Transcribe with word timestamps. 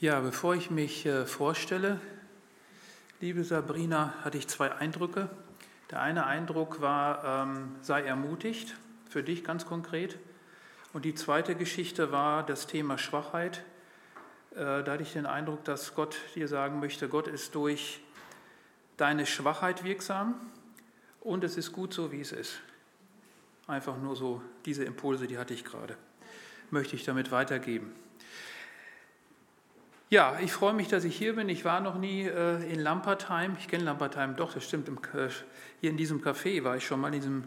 Ja, 0.00 0.20
bevor 0.20 0.54
ich 0.54 0.70
mich 0.70 1.06
äh, 1.06 1.26
vorstelle, 1.26 2.00
liebe 3.20 3.42
Sabrina, 3.42 4.14
hatte 4.22 4.38
ich 4.38 4.46
zwei 4.46 4.70
Eindrücke. 4.70 5.28
Der 5.90 6.00
eine 6.00 6.24
Eindruck 6.24 6.80
war, 6.80 7.24
ähm, 7.24 7.74
sei 7.82 8.02
ermutigt, 8.02 8.76
für 9.10 9.24
dich 9.24 9.42
ganz 9.42 9.66
konkret. 9.66 10.16
Und 10.92 11.04
die 11.04 11.16
zweite 11.16 11.56
Geschichte 11.56 12.12
war 12.12 12.46
das 12.46 12.68
Thema 12.68 12.96
Schwachheit. 12.96 13.64
Äh, 14.52 14.84
da 14.84 14.92
hatte 14.92 15.02
ich 15.02 15.14
den 15.14 15.26
Eindruck, 15.26 15.64
dass 15.64 15.96
Gott 15.96 16.16
dir 16.36 16.46
sagen 16.46 16.78
möchte, 16.78 17.08
Gott 17.08 17.26
ist 17.26 17.56
durch 17.56 18.00
deine 18.98 19.26
Schwachheit 19.26 19.82
wirksam 19.82 20.36
und 21.22 21.42
es 21.42 21.56
ist 21.56 21.72
gut 21.72 21.92
so, 21.92 22.12
wie 22.12 22.20
es 22.20 22.30
ist. 22.30 22.60
Einfach 23.66 23.98
nur 23.98 24.14
so, 24.14 24.42
diese 24.64 24.84
Impulse, 24.84 25.26
die 25.26 25.38
hatte 25.38 25.54
ich 25.54 25.64
gerade, 25.64 25.96
möchte 26.70 26.94
ich 26.94 27.02
damit 27.04 27.32
weitergeben. 27.32 27.92
Ja, 30.10 30.38
ich 30.42 30.54
freue 30.54 30.72
mich, 30.72 30.88
dass 30.88 31.04
ich 31.04 31.14
hier 31.14 31.36
bin. 31.36 31.50
Ich 31.50 31.66
war 31.66 31.80
noch 31.80 31.98
nie 31.98 32.22
äh, 32.22 32.72
in 32.72 32.80
Lampertheim. 32.80 33.56
Ich 33.58 33.68
kenne 33.68 33.84
Lampertheim 33.84 34.36
doch, 34.36 34.54
das 34.54 34.64
stimmt. 34.64 34.88
Im, 34.88 34.96
äh, 34.96 35.28
hier 35.82 35.90
in 35.90 35.98
diesem 35.98 36.22
Café 36.22 36.64
war 36.64 36.78
ich 36.78 36.86
schon 36.86 36.98
mal, 36.98 37.08
in 37.08 37.20
diesem 37.20 37.44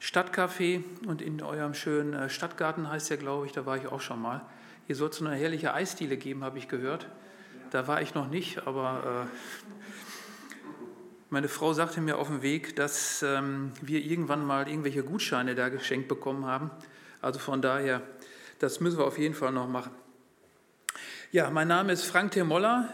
Stadtcafé 0.00 0.82
und 1.06 1.20
in 1.20 1.42
eurem 1.42 1.74
schönen 1.74 2.14
äh, 2.14 2.30
Stadtgarten 2.30 2.88
heißt 2.88 3.10
ja, 3.10 3.16
glaube 3.16 3.44
ich, 3.44 3.52
da 3.52 3.66
war 3.66 3.76
ich 3.76 3.86
auch 3.86 4.00
schon 4.00 4.22
mal. 4.22 4.40
Hier 4.86 4.96
soll 4.96 5.10
es 5.10 5.20
eine 5.20 5.34
herrliche 5.34 5.74
Eisdiele 5.74 6.16
geben, 6.16 6.42
habe 6.42 6.56
ich 6.56 6.68
gehört. 6.68 7.06
Da 7.70 7.86
war 7.86 8.00
ich 8.00 8.14
noch 8.14 8.30
nicht, 8.30 8.66
aber 8.66 9.26
äh, 9.26 9.76
meine 11.28 11.48
Frau 11.48 11.74
sagte 11.74 12.00
mir 12.00 12.16
auf 12.16 12.28
dem 12.28 12.40
Weg, 12.40 12.76
dass 12.76 13.22
ähm, 13.22 13.72
wir 13.82 14.02
irgendwann 14.02 14.46
mal 14.46 14.66
irgendwelche 14.68 15.02
Gutscheine 15.02 15.54
da 15.54 15.68
geschenkt 15.68 16.08
bekommen 16.08 16.46
haben. 16.46 16.70
Also 17.20 17.38
von 17.40 17.60
daher, 17.60 18.00
das 18.58 18.80
müssen 18.80 18.96
wir 18.96 19.04
auf 19.04 19.18
jeden 19.18 19.34
Fall 19.34 19.52
noch 19.52 19.68
machen. 19.68 19.90
Ja, 21.32 21.48
mein 21.48 21.68
Name 21.68 21.92
ist 21.92 22.06
Frank 22.06 22.32
Temoller. 22.32 22.88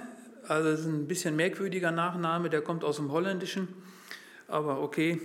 Also 0.46 0.70
das 0.70 0.80
ist 0.80 0.86
ein 0.86 1.08
bisschen 1.08 1.36
merkwürdiger 1.36 1.90
Nachname, 1.90 2.50
der 2.50 2.60
kommt 2.60 2.84
aus 2.84 2.96
dem 2.96 3.10
Holländischen. 3.10 3.66
Aber 4.46 4.82
okay. 4.82 5.18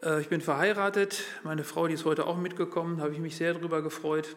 Äh, 0.00 0.20
ich 0.20 0.28
bin 0.28 0.40
verheiratet. 0.40 1.24
Meine 1.42 1.64
Frau, 1.64 1.88
die 1.88 1.94
ist 1.94 2.04
heute 2.04 2.28
auch 2.28 2.36
mitgekommen, 2.36 2.98
da 2.98 3.02
habe 3.02 3.14
ich 3.14 3.18
mich 3.18 3.34
sehr 3.34 3.54
darüber 3.54 3.82
gefreut. 3.82 4.36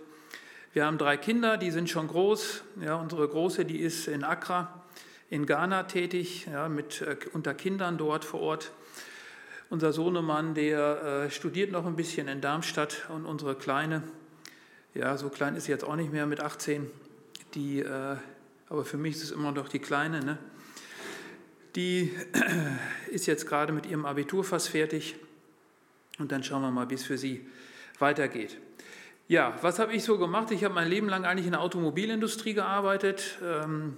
Wir 0.74 0.88
haben 0.88 0.98
drei 0.98 1.18
Kinder, 1.18 1.58
die 1.58 1.70
sind 1.70 1.88
schon 1.88 2.08
groß. 2.08 2.64
Ja, 2.82 2.96
unsere 2.96 3.28
Große, 3.28 3.64
die 3.64 3.78
ist 3.78 4.08
in 4.08 4.24
Accra 4.24 4.84
in 5.30 5.46
Ghana 5.46 5.84
tätig, 5.84 6.48
ja, 6.52 6.70
mit, 6.70 7.04
äh, 7.04 7.16
unter 7.34 7.54
Kindern 7.54 8.00
dort 8.00 8.26
vor 8.26 8.40
Ort. 8.40 8.72
Unser 9.70 9.94
Sohnemann, 9.94 10.56
der 10.56 11.26
äh, 11.26 11.30
studiert 11.30 11.72
noch 11.72 11.86
ein 11.86 11.96
bisschen 11.96 12.28
in 12.28 12.42
Darmstadt 12.42 13.08
und 13.10 13.28
unsere 13.28 13.54
Kleine, 13.54 14.02
ja, 14.96 15.16
so 15.16 15.30
klein 15.30 15.56
ist 15.56 15.66
sie 15.66 15.72
jetzt 15.72 15.84
auch 15.84 15.96
nicht 15.96 16.12
mehr 16.12 16.26
mit 16.26 16.40
18, 16.40 16.90
die, 17.54 17.80
äh, 17.80 18.18
aber 18.70 18.86
für 18.86 18.98
mich 18.98 19.16
ist 19.16 19.24
es 19.24 19.32
immer 19.32 19.52
noch 19.52 19.70
die 19.70 19.80
Kleine, 19.80 20.20
ne? 20.22 20.38
die 21.76 22.12
ist 23.12 23.26
jetzt 23.26 23.48
gerade 23.48 23.74
mit 23.74 23.86
ihrem 23.86 24.06
Abitur 24.06 24.44
fast 24.44 24.70
fertig 24.70 25.16
und 26.20 26.32
dann 26.32 26.44
schauen 26.44 26.62
wir 26.62 26.72
mal, 26.72 26.90
wie 26.90 26.96
es 26.96 27.04
für 27.04 27.18
sie 27.18 27.46
weitergeht. 28.00 28.58
Ja, 29.28 29.58
was 29.62 29.80
habe 29.80 29.94
ich 29.94 30.04
so 30.04 30.18
gemacht? 30.18 30.52
Ich 30.52 30.64
habe 30.64 30.74
mein 30.74 30.90
Leben 30.90 31.08
lang 31.08 31.26
eigentlich 31.26 31.46
in 31.46 31.54
der 31.54 31.62
Automobilindustrie 31.62 32.54
gearbeitet, 32.54 33.40
ähm, 33.42 33.96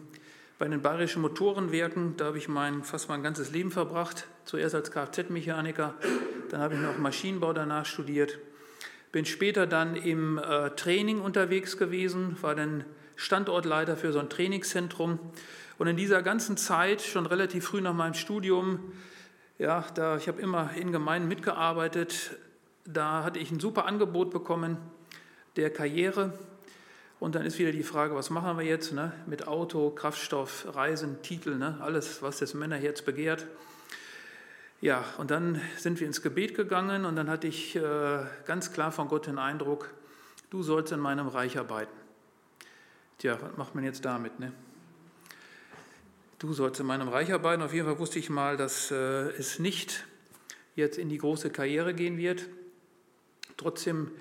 bei 0.59 0.67
den 0.67 0.81
bayerischen 0.81 1.22
Motorenwerken. 1.22 2.16
Da 2.16 2.26
habe 2.26 2.38
ich 2.38 2.48
mein, 2.48 2.83
fast 2.83 3.09
mein 3.09 3.23
ganzes 3.23 3.52
Leben 3.52 3.72
verbracht. 3.72 4.28
Zuerst 4.45 4.76
als 4.76 4.92
Kfz-Mechaniker, 4.92 5.95
dann 6.50 6.61
habe 6.61 6.76
ich 6.76 6.80
noch 6.80 6.98
Maschinenbau 6.98 7.52
danach 7.53 7.86
studiert. 7.86 8.38
Bin 9.11 9.26
später 9.26 9.66
dann 9.67 9.95
im 9.95 10.38
äh, 10.38 10.70
Training 10.72 11.20
unterwegs 11.20 11.78
gewesen, 11.78 12.38
war 12.42 12.56
dann 12.56 12.86
Standortleiter 13.16 13.97
für 13.97 14.11
so 14.11 14.19
ein 14.19 14.30
Trainingszentrum. 14.30 15.19
Und 15.77 15.88
in 15.88 15.97
dieser 15.97 16.21
ganzen 16.21 16.58
Zeit, 16.58 17.02
schon 17.02 17.25
relativ 17.25 17.66
früh 17.66 17.81
nach 17.81 17.94
meinem 17.94 18.13
Studium, 18.13 18.94
ja, 19.58 19.85
da, 19.95 20.17
ich 20.17 20.27
habe 20.27 20.41
immer 20.41 20.71
in 20.75 20.91
Gemeinden 20.91 21.27
mitgearbeitet, 21.27 22.37
da 22.86 23.23
hatte 23.23 23.39
ich 23.39 23.52
ein 23.52 23.59
super 23.59 23.86
Angebot 23.86 24.31
bekommen 24.31 24.77
der 25.55 25.70
Karriere. 25.71 26.33
Und 27.20 27.36
dann 27.36 27.45
ist 27.45 27.58
wieder 27.58 27.71
die 27.71 27.83
Frage, 27.83 28.14
was 28.15 28.30
machen 28.30 28.58
wir 28.58 28.65
jetzt 28.65 28.93
ne? 28.93 29.14
mit 29.25 29.48
Auto, 29.48 29.89
Kraftstoff, 29.89 30.67
Reisen, 30.75 31.21
Titel, 31.21 31.55
ne? 31.55 31.77
alles, 31.81 32.21
was 32.21 32.39
das 32.39 32.54
Männerherz 32.54 33.02
begehrt. 33.02 33.48
Ja, 34.81 35.04
und 35.17 35.31
dann 35.31 35.61
sind 35.77 35.99
wir 35.99 36.08
ins 36.08 36.21
Gebet 36.21 36.55
gegangen 36.55 37.05
und 37.05 37.15
dann 37.15 37.30
hatte 37.30 37.48
ich 37.48 37.75
äh, 37.75 38.20
ganz 38.45 38.73
klar 38.73 38.92
von 38.92 39.08
Gott 39.08 39.27
den 39.27 39.39
Eindruck, 39.39 39.89
du 40.49 40.61
sollst 40.61 40.92
in 40.92 40.99
meinem 40.99 41.27
Reich 41.27 41.58
arbeiten. 41.58 42.05
Tja, 43.17 43.37
was 43.42 43.55
macht 43.58 43.76
man 43.76 43.83
jetzt 43.83 44.03
damit? 44.03 44.39
Ne? 44.39 44.52
Du 46.37 46.52
sollst 46.52 46.80
in 46.81 46.86
meinem 46.86 47.08
Reich 47.08 47.31
arbeiten. 47.31 47.61
Auf 47.61 47.73
jeden 47.73 47.86
Fall 47.86 47.98
wusste 47.98 48.20
ich 48.20 48.30
mal, 48.30 48.58
dass 48.58 48.92
äh, 48.92 48.95
es 48.95 49.58
nicht 49.59 50.05
jetzt 50.76 50.98
in 50.98 51.08
die 51.08 51.17
große 51.17 51.49
Karriere 51.49 51.93
gehen 51.93 52.17
wird. 52.17 52.49
Trotzdem 53.55 54.11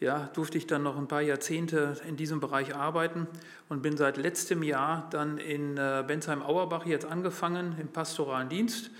ja, 0.00 0.28
durfte 0.34 0.58
ich 0.58 0.66
dann 0.66 0.82
noch 0.82 0.98
ein 0.98 1.06
paar 1.06 1.20
Jahrzehnte 1.20 1.96
in 2.08 2.16
diesem 2.16 2.40
Bereich 2.40 2.74
arbeiten 2.74 3.28
und 3.68 3.82
bin 3.82 3.96
seit 3.96 4.16
letztem 4.16 4.64
Jahr 4.64 5.08
dann 5.10 5.38
in 5.38 5.76
äh, 5.76 6.02
Bensheim-Auerbach 6.04 6.84
jetzt 6.84 7.04
angefangen 7.04 7.76
im 7.78 7.86
pastoralen 7.86 8.48
Dienst. 8.48 8.90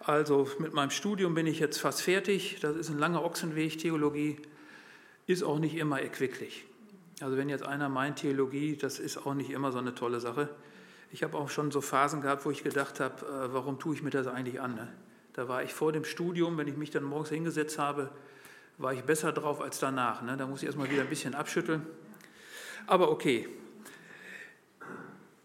Also 0.00 0.48
mit 0.58 0.72
meinem 0.72 0.90
Studium 0.90 1.34
bin 1.34 1.46
ich 1.46 1.58
jetzt 1.58 1.78
fast 1.78 2.00
fertig. 2.00 2.58
Das 2.62 2.74
ist 2.76 2.88
ein 2.88 2.98
langer 2.98 3.22
Ochsenweg. 3.22 3.78
Theologie 3.78 4.38
ist 5.26 5.42
auch 5.42 5.58
nicht 5.58 5.76
immer 5.76 6.00
erquicklich. 6.00 6.64
Also 7.20 7.36
wenn 7.36 7.48
jetzt 7.48 7.66
einer 7.66 7.88
meint, 7.88 8.20
Theologie, 8.20 8.76
das 8.76 8.98
ist 8.98 9.26
auch 9.26 9.34
nicht 9.34 9.50
immer 9.50 9.72
so 9.72 9.78
eine 9.78 9.94
tolle 9.94 10.20
Sache. 10.20 10.48
Ich 11.10 11.22
habe 11.22 11.36
auch 11.36 11.48
schon 11.48 11.70
so 11.70 11.80
Phasen 11.80 12.20
gehabt, 12.20 12.44
wo 12.44 12.50
ich 12.50 12.62
gedacht 12.62 13.00
habe, 13.00 13.26
äh, 13.26 13.52
warum 13.52 13.78
tue 13.78 13.94
ich 13.94 14.02
mir 14.02 14.10
das 14.10 14.26
eigentlich 14.26 14.60
an? 14.60 14.74
Ne? 14.74 14.88
Da 15.32 15.48
war 15.48 15.62
ich 15.62 15.72
vor 15.72 15.92
dem 15.92 16.04
Studium, 16.04 16.58
wenn 16.58 16.68
ich 16.68 16.76
mich 16.76 16.90
dann 16.90 17.02
morgens 17.02 17.30
hingesetzt 17.30 17.78
habe, 17.78 18.10
war 18.76 18.92
ich 18.92 19.02
besser 19.02 19.32
drauf 19.32 19.60
als 19.60 19.78
danach. 19.80 20.22
Ne? 20.22 20.36
Da 20.36 20.46
muss 20.46 20.62
ich 20.62 20.66
erstmal 20.66 20.90
wieder 20.90 21.02
ein 21.02 21.08
bisschen 21.08 21.34
abschütteln. 21.34 21.84
Aber 22.86 23.10
okay. 23.10 23.48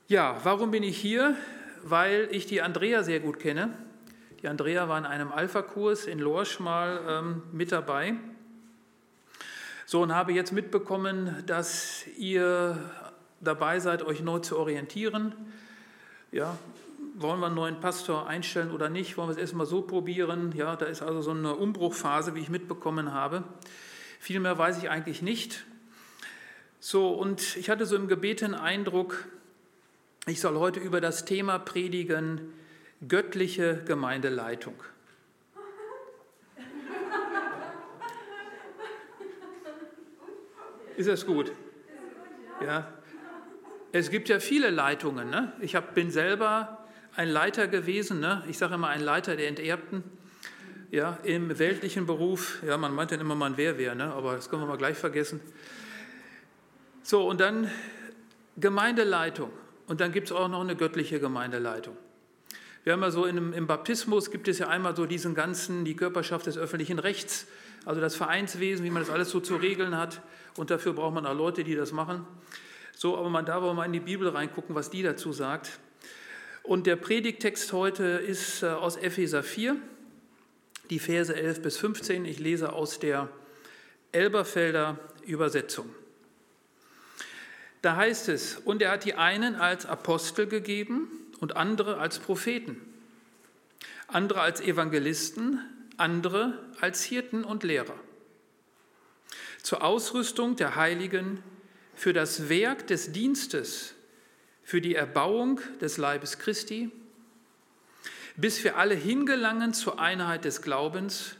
Ja, 0.07 0.39
warum 0.43 0.71
bin 0.71 0.83
ich 0.83 0.97
hier? 0.97 1.35
Weil 1.81 2.27
ich 2.31 2.45
die 2.45 2.61
Andrea 2.61 3.03
sehr 3.03 3.19
gut 3.19 3.39
kenne. 3.39 3.73
Die 4.41 4.47
Andrea 4.47 4.89
war 4.89 4.97
in 4.97 5.05
einem 5.05 5.31
Alpha-Kurs 5.31 6.05
in 6.05 6.19
Lorsch 6.19 6.59
mal 6.59 6.99
ähm, 7.07 7.43
mit 7.51 7.71
dabei. 7.71 8.15
So, 9.93 10.01
und 10.01 10.15
habe 10.15 10.33
jetzt 10.33 10.51
mitbekommen, 10.51 11.43
dass 11.45 12.07
ihr 12.17 12.79
dabei 13.41 13.79
seid, 13.79 14.01
euch 14.01 14.21
neu 14.21 14.39
zu 14.39 14.57
orientieren. 14.57 15.35
Ja, 16.31 16.57
wollen 17.13 17.39
wir 17.39 17.45
einen 17.45 17.53
neuen 17.53 17.79
Pastor 17.79 18.27
einstellen 18.27 18.71
oder 18.71 18.89
nicht? 18.89 19.17
Wollen 19.17 19.27
wir 19.27 19.33
es 19.33 19.37
erstmal 19.37 19.67
so 19.67 19.83
probieren? 19.83 20.51
Ja, 20.57 20.75
da 20.75 20.87
ist 20.87 21.03
also 21.03 21.21
so 21.21 21.29
eine 21.29 21.53
Umbruchphase, 21.53 22.33
wie 22.33 22.39
ich 22.39 22.49
mitbekommen 22.49 23.13
habe. 23.13 23.43
Viel 24.19 24.39
mehr 24.39 24.57
weiß 24.57 24.79
ich 24.79 24.89
eigentlich 24.89 25.21
nicht. 25.21 25.63
So, 26.79 27.09
und 27.09 27.55
ich 27.55 27.69
hatte 27.69 27.85
so 27.85 27.95
im 27.95 28.07
Gebet 28.07 28.41
den 28.41 28.55
Eindruck, 28.55 29.27
ich 30.25 30.41
soll 30.41 30.57
heute 30.57 30.79
über 30.79 31.01
das 31.01 31.25
Thema 31.25 31.59
predigen, 31.59 32.51
göttliche 33.07 33.83
Gemeindeleitung. 33.85 34.73
Ist 40.97 41.09
das 41.09 41.25
gut? 41.25 41.51
Ja. 42.63 42.87
Es 43.91 44.09
gibt 44.09 44.29
ja 44.29 44.39
viele 44.39 44.69
Leitungen. 44.69 45.29
Ne? 45.29 45.53
Ich 45.59 45.75
hab, 45.75 45.93
bin 45.95 46.11
selber 46.11 46.85
ein 47.15 47.29
Leiter 47.29 47.67
gewesen. 47.67 48.19
Ne? 48.19 48.43
Ich 48.47 48.57
sage 48.57 48.75
immer 48.75 48.89
ein 48.89 49.01
Leiter 49.01 49.35
der 49.35 49.47
Enterbten. 49.47 50.03
Ja, 50.91 51.17
im 51.23 51.57
weltlichen 51.57 52.05
Beruf. 52.05 52.61
Ja, 52.65 52.77
man 52.77 52.93
meint 52.93 53.11
dann 53.11 53.19
immer, 53.19 53.35
man 53.35 53.57
wäre 53.57 53.77
wer, 53.79 53.95
ne? 53.95 54.13
aber 54.13 54.35
das 54.35 54.49
können 54.49 54.61
wir 54.61 54.67
mal 54.67 54.77
gleich 54.77 54.97
vergessen. 54.97 55.41
So, 57.01 57.27
und 57.27 57.41
dann 57.41 57.69
Gemeindeleitung. 58.57 59.49
Und 59.87 60.01
dann 60.01 60.11
gibt 60.11 60.27
es 60.27 60.31
auch 60.31 60.47
noch 60.47 60.61
eine 60.61 60.75
göttliche 60.75 61.19
Gemeindeleitung. 61.19 61.97
Wir 62.83 62.93
haben 62.93 63.01
ja 63.01 63.11
so 63.11 63.25
im, 63.25 63.53
im 63.53 63.65
Baptismus 63.65 64.29
gibt 64.29 64.47
es 64.47 64.59
ja 64.59 64.67
einmal 64.67 64.95
so 64.95 65.05
diesen 65.05 65.35
ganzen, 65.35 65.85
die 65.85 65.95
Körperschaft 65.95 66.45
des 66.45 66.57
öffentlichen 66.57 66.99
Rechts, 66.99 67.47
also 67.85 68.01
das 68.01 68.15
Vereinswesen, 68.15 68.85
wie 68.85 68.89
man 68.89 69.01
das 69.01 69.09
alles 69.09 69.29
so 69.29 69.39
zu 69.39 69.55
regeln 69.55 69.97
hat. 69.97 70.21
Und 70.57 70.69
dafür 70.69 70.93
braucht 70.93 71.13
man 71.13 71.25
auch 71.25 71.35
Leute, 71.35 71.63
die 71.63 71.75
das 71.75 71.91
machen. 71.91 72.25
So, 72.95 73.17
aber 73.17 73.29
man 73.29 73.45
darf 73.45 73.63
auch 73.63 73.73
mal 73.73 73.85
in 73.85 73.93
die 73.93 73.99
Bibel 73.99 74.27
reingucken, 74.29 74.75
was 74.75 74.89
die 74.89 75.03
dazu 75.03 75.33
sagt. 75.33 75.79
Und 76.61 76.87
der 76.87 76.95
Predigtext 76.95 77.73
heute 77.73 78.03
ist 78.03 78.63
äh, 78.63 78.67
aus 78.67 78.95
Epheser 78.95 79.43
4, 79.43 79.75
die 80.89 80.99
Verse 80.99 81.35
11 81.35 81.61
bis 81.61 81.77
15. 81.77 82.25
Ich 82.25 82.39
lese 82.39 82.71
aus 82.71 82.99
der 82.99 83.27
Elberfelder 84.13 84.97
Übersetzung. 85.25 85.89
Da 87.81 87.97
heißt 87.97 88.29
es, 88.29 88.57
und 88.57 88.81
er 88.81 88.91
hat 88.91 89.03
die 89.03 89.15
einen 89.15 89.55
als 89.55 89.85
Apostel 89.85 90.47
gegeben 90.47 91.09
und 91.41 91.57
andere 91.57 91.97
als 91.97 92.19
Propheten, 92.19 92.77
andere 94.07 94.39
als 94.39 94.61
Evangelisten, 94.61 95.59
andere 95.97 96.59
als 96.81 97.03
Hirten 97.03 97.43
und 97.43 97.63
Lehrer 97.63 97.95
zur 99.63 99.81
Ausrüstung 99.81 100.57
der 100.57 100.75
Heiligen 100.75 101.41
für 101.95 102.13
das 102.13 102.49
Werk 102.49 102.85
des 102.87 103.13
Dienstes, 103.13 103.95
für 104.61 104.81
die 104.81 104.93
Erbauung 104.93 105.61
des 105.81 105.97
Leibes 105.97 106.37
Christi, 106.37 106.91
bis 108.35 108.63
wir 108.63 108.77
alle 108.77 108.95
hingelangen 108.95 109.73
zur 109.73 109.99
Einheit 109.99 110.45
des 110.45 110.61
Glaubens 110.61 111.37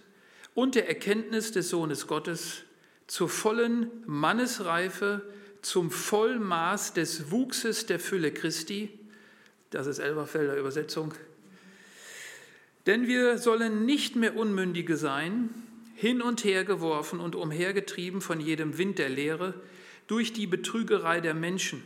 und 0.55 0.75
der 0.75 0.87
Erkenntnis 0.87 1.51
des 1.51 1.69
Sohnes 1.69 2.07
Gottes, 2.07 2.63
zur 3.07 3.27
vollen 3.27 3.91
Mannesreife, 4.05 5.21
zum 5.61 5.91
Vollmaß 5.91 6.93
des 6.93 7.31
Wuchses 7.31 7.85
der 7.85 7.99
Fülle 7.99 8.31
Christi. 8.31 8.97
Das 9.69 9.87
ist 9.87 9.99
Elberfelder 9.99 10.55
Übersetzung. 10.55 11.13
Denn 12.85 13.07
wir 13.07 13.37
sollen 13.37 13.85
nicht 13.85 14.15
mehr 14.15 14.35
Unmündige 14.35 14.97
sein, 14.97 15.49
hin 15.95 16.21
und 16.21 16.43
her 16.43 16.65
geworfen 16.65 17.19
und 17.19 17.35
umhergetrieben 17.35 18.19
von 18.19 18.39
jedem 18.39 18.77
Wind 18.77 18.99
der 18.99 19.09
Lehre, 19.09 19.53
durch 20.07 20.33
die 20.33 20.47
Betrügerei 20.47 21.21
der 21.21 21.33
Menschen, 21.33 21.81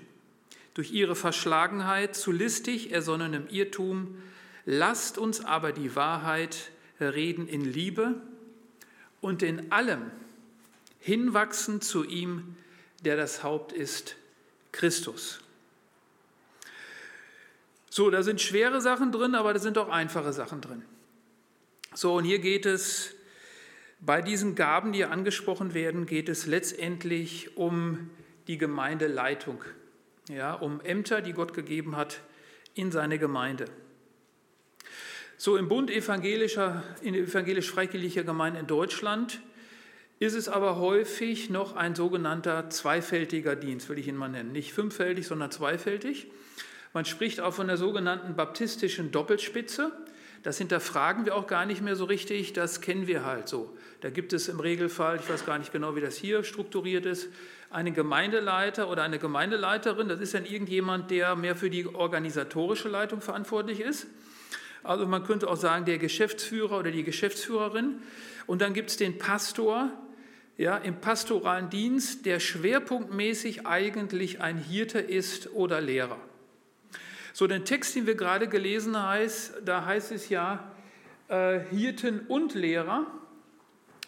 durch 0.73 0.91
ihre 0.91 1.15
Verschlagenheit 1.15 2.15
zu 2.15 2.31
listig 2.31 2.91
ersonnenem 2.91 3.47
Irrtum. 3.49 4.17
Lasst 4.65 5.17
uns 5.17 5.43
aber 5.43 5.71
die 5.71 5.95
Wahrheit 5.95 6.71
reden 6.99 7.47
in 7.47 7.61
Liebe 7.61 8.15
und 9.21 9.43
in 9.43 9.71
allem 9.71 10.11
hinwachsen 10.99 11.79
zu 11.81 12.03
ihm, 12.03 12.55
der 13.05 13.17
das 13.17 13.43
Haupt 13.43 13.71
ist, 13.71 14.15
Christus. 14.71 15.39
So, 17.97 18.11
da 18.11 18.21
sind 18.21 18.39
schwere 18.39 18.79
Sachen 18.79 19.11
drin, 19.11 19.33
aber 19.33 19.53
da 19.53 19.59
sind 19.59 19.75
auch 19.79 19.89
einfache 19.89 20.31
Sachen 20.31 20.61
drin. 20.61 20.83
So, 21.95 22.13
und 22.13 22.25
hier 22.25 22.37
geht 22.37 22.67
es, 22.67 23.15
bei 23.99 24.21
diesen 24.21 24.53
Gaben, 24.53 24.91
die 24.91 24.99
hier 24.99 25.09
angesprochen 25.09 25.73
werden, 25.73 26.05
geht 26.05 26.29
es 26.29 26.45
letztendlich 26.45 27.57
um 27.57 28.11
die 28.45 28.59
Gemeindeleitung, 28.59 29.63
ja, 30.29 30.53
um 30.53 30.79
Ämter, 30.81 31.23
die 31.23 31.33
Gott 31.33 31.55
gegeben 31.55 31.95
hat 31.95 32.21
in 32.75 32.91
seine 32.91 33.17
Gemeinde. 33.17 33.65
So 35.37 35.57
im 35.57 35.67
Bund 35.67 35.89
evangelischer, 35.89 36.83
in 37.01 37.15
evangelisch-freikirchlicher 37.15 38.23
Gemeinden 38.23 38.59
in 38.59 38.67
Deutschland 38.67 39.41
ist 40.19 40.35
es 40.35 40.49
aber 40.49 40.77
häufig 40.77 41.49
noch 41.49 41.75
ein 41.75 41.95
sogenannter 41.95 42.69
zweifältiger 42.69 43.55
Dienst, 43.55 43.89
will 43.89 43.97
ich 43.97 44.07
ihn 44.07 44.17
mal 44.17 44.29
nennen. 44.29 44.51
Nicht 44.51 44.71
fünffältig, 44.71 45.25
sondern 45.25 45.49
zweifältig. 45.49 46.27
Man 46.97 47.05
spricht 47.05 47.41
auch 47.41 47.53
von 47.53 47.67
der 47.67 47.77
sogenannten 47.77 48.35
baptistischen 48.35 49.11
Doppelspitze. 49.11 49.91
Das 50.41 50.57
hinterfragen 50.57 51.25
wir 51.25 51.35
auch 51.35 51.45
gar 51.45 51.67
nicht 51.67 51.83
mehr 51.83 51.95
so 51.95 52.05
richtig, 52.05 52.53
das 52.53 52.81
kennen 52.81 53.05
wir 53.05 53.23
halt 53.23 53.47
so. 53.47 53.77
Da 54.01 54.09
gibt 54.09 54.33
es 54.33 54.47
im 54.47 54.59
Regelfall, 54.59 55.17
ich 55.17 55.29
weiß 55.29 55.45
gar 55.45 55.59
nicht 55.59 55.71
genau, 55.71 55.95
wie 55.95 56.01
das 56.01 56.17
hier 56.17 56.43
strukturiert 56.43 57.05
ist, 57.05 57.29
einen 57.69 57.93
Gemeindeleiter 57.93 58.89
oder 58.89 59.03
eine 59.03 59.19
Gemeindeleiterin. 59.19 60.07
Das 60.07 60.19
ist 60.19 60.33
dann 60.33 60.43
irgendjemand, 60.43 61.11
der 61.11 61.35
mehr 61.35 61.55
für 61.55 61.69
die 61.69 61.85
organisatorische 61.85 62.89
Leitung 62.89 63.21
verantwortlich 63.21 63.79
ist. 63.79 64.07
Also 64.81 65.05
man 65.05 65.23
könnte 65.23 65.51
auch 65.51 65.55
sagen, 65.55 65.85
der 65.85 65.99
Geschäftsführer 65.99 66.79
oder 66.79 66.89
die 66.89 67.03
Geschäftsführerin. 67.03 68.01
Und 68.47 68.63
dann 68.63 68.73
gibt 68.73 68.89
es 68.89 68.97
den 68.97 69.19
Pastor, 69.19 69.91
ja, 70.57 70.77
im 70.77 70.95
pastoralen 70.95 71.69
Dienst, 71.69 72.25
der 72.25 72.39
schwerpunktmäßig 72.39 73.67
eigentlich 73.67 74.41
ein 74.41 74.57
Hirte 74.57 74.97
ist 74.97 75.53
oder 75.53 75.79
Lehrer. 75.79 76.17
So, 77.37 77.45
den 77.45 77.65
Text, 77.65 77.95
den 77.95 78.07
wir 78.07 78.15
gerade 78.15 78.47
gelesen 78.47 78.97
haben, 78.97 79.29
da 79.63 79.85
heißt 79.85 80.11
es 80.11 80.27
ja 80.29 80.71
äh, 81.27 81.59
Hirten 81.69 82.21
und 82.21 82.55
Lehrer. 82.55 83.05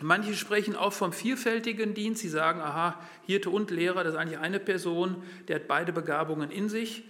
Manche 0.01 0.33
sprechen 0.33 0.75
auch 0.75 0.93
vom 0.93 1.13
vielfältigen 1.13 1.93
Dienst. 1.93 2.23
Sie 2.23 2.27
sagen, 2.27 2.59
aha, 2.59 2.99
Hirte 3.27 3.51
und 3.51 3.69
Lehrer, 3.69 4.03
das 4.03 4.13
ist 4.13 4.19
eigentlich 4.19 4.39
eine 4.39 4.59
Person, 4.59 5.21
der 5.47 5.57
hat 5.57 5.67
beide 5.67 5.93
Begabungen 5.93 6.49
in 6.49 6.69
sich. 6.69 7.03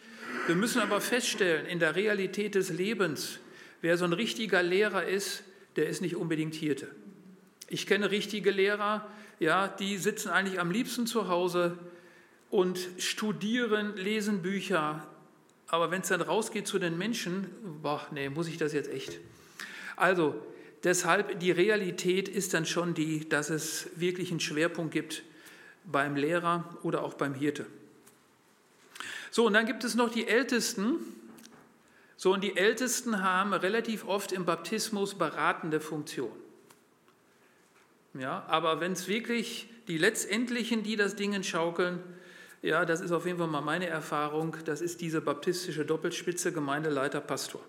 Wir 0.45 0.55
müssen 0.55 0.81
aber 0.81 0.99
feststellen, 0.99 1.65
in 1.65 1.79
der 1.79 1.95
Realität 1.95 2.53
des 2.53 2.69
Lebens, 2.69 3.39
wer 3.79 3.95
so 3.95 4.03
ein 4.03 4.11
richtiger 4.11 4.61
Lehrer 4.61 5.05
ist, 5.05 5.45
der 5.77 5.87
ist 5.87 6.01
nicht 6.01 6.17
unbedingt 6.17 6.53
Hirte. 6.53 6.89
Ich 7.69 7.87
kenne 7.87 8.11
richtige 8.11 8.51
Lehrer, 8.51 9.07
ja, 9.39 9.69
die 9.69 9.97
sitzen 9.97 10.27
eigentlich 10.31 10.59
am 10.59 10.69
liebsten 10.69 11.07
zu 11.07 11.29
Hause 11.29 11.79
und 12.49 12.77
studieren, 12.97 13.95
lesen 13.95 14.41
Bücher. 14.41 15.08
Aber 15.71 15.91
wenn 15.91 16.01
es 16.01 16.07
dann 16.07 16.21
rausgeht 16.21 16.67
zu 16.67 16.79
den 16.79 16.97
Menschen, 16.97 17.47
boah, 17.81 18.05
nee, 18.11 18.29
muss 18.29 18.47
ich 18.47 18.57
das 18.57 18.73
jetzt 18.73 18.89
echt? 18.91 19.19
Also, 19.95 20.35
deshalb 20.83 21.39
die 21.39 21.51
Realität 21.51 22.27
ist 22.27 22.53
dann 22.53 22.65
schon 22.65 22.93
die, 22.93 23.29
dass 23.29 23.49
es 23.49 23.89
wirklich 23.95 24.31
einen 24.31 24.39
Schwerpunkt 24.39 24.91
gibt 24.91 25.23
beim 25.85 26.15
Lehrer 26.15 26.77
oder 26.81 27.03
auch 27.03 27.13
beim 27.13 27.33
Hirte. 27.33 27.65
So, 29.31 29.45
und 29.45 29.53
dann 29.53 29.67
gibt 29.67 29.83
es 29.83 29.93
noch 29.93 30.09
die 30.09 30.27
Ältesten. 30.27 30.95
So, 32.17 32.33
und 32.33 32.43
die 32.43 32.57
Ältesten 32.57 33.21
haben 33.21 33.53
relativ 33.53 34.07
oft 34.07 34.31
im 34.31 34.45
Baptismus 34.45 35.15
beratende 35.15 35.79
Funktion. 35.79 36.31
Ja, 38.15 38.43
aber 38.47 38.81
wenn 38.81 38.93
es 38.93 39.07
wirklich 39.07 39.69
die 39.87 39.99
letztendlichen, 39.99 40.81
die 40.81 40.95
das 40.95 41.15
Ding 41.15 41.41
schaukeln, 41.43 41.99
ja, 42.61 42.85
das 42.85 43.01
ist 43.01 43.11
auf 43.11 43.25
jeden 43.25 43.37
Fall 43.37 43.47
mal 43.47 43.61
meine 43.61 43.87
Erfahrung, 43.87 44.57
das 44.65 44.81
ist 44.81 45.01
diese 45.01 45.21
baptistische 45.21 45.85
Doppelspitze 45.85 46.51
Gemeindeleiter 46.51 47.21
Pastor. 47.21 47.61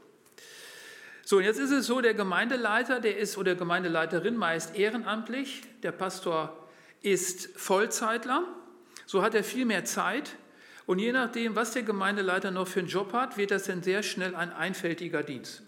So, 1.24 1.36
und 1.36 1.44
jetzt 1.44 1.60
ist 1.60 1.70
es 1.70 1.86
so, 1.86 2.00
der 2.00 2.14
Gemeindeleiter, 2.14 2.98
der 2.98 3.16
ist 3.16 3.38
oder 3.38 3.54
Gemeindeleiterin 3.54 4.36
meist 4.36 4.76
ehrenamtlich, 4.76 5.62
der 5.82 5.92
Pastor 5.92 6.68
ist 7.02 7.50
Vollzeitler, 7.56 8.44
so 9.06 9.22
hat 9.22 9.34
er 9.34 9.44
viel 9.44 9.64
mehr 9.64 9.84
Zeit 9.84 10.36
und 10.86 10.98
je 10.98 11.12
nachdem, 11.12 11.54
was 11.54 11.70
der 11.70 11.84
Gemeindeleiter 11.84 12.50
noch 12.50 12.66
für 12.66 12.80
einen 12.80 12.88
Job 12.88 13.12
hat, 13.12 13.36
wird 13.36 13.52
das 13.52 13.64
dann 13.64 13.82
sehr 13.82 14.02
schnell 14.02 14.34
ein 14.34 14.52
einfältiger 14.52 15.22
Dienst. 15.22 15.62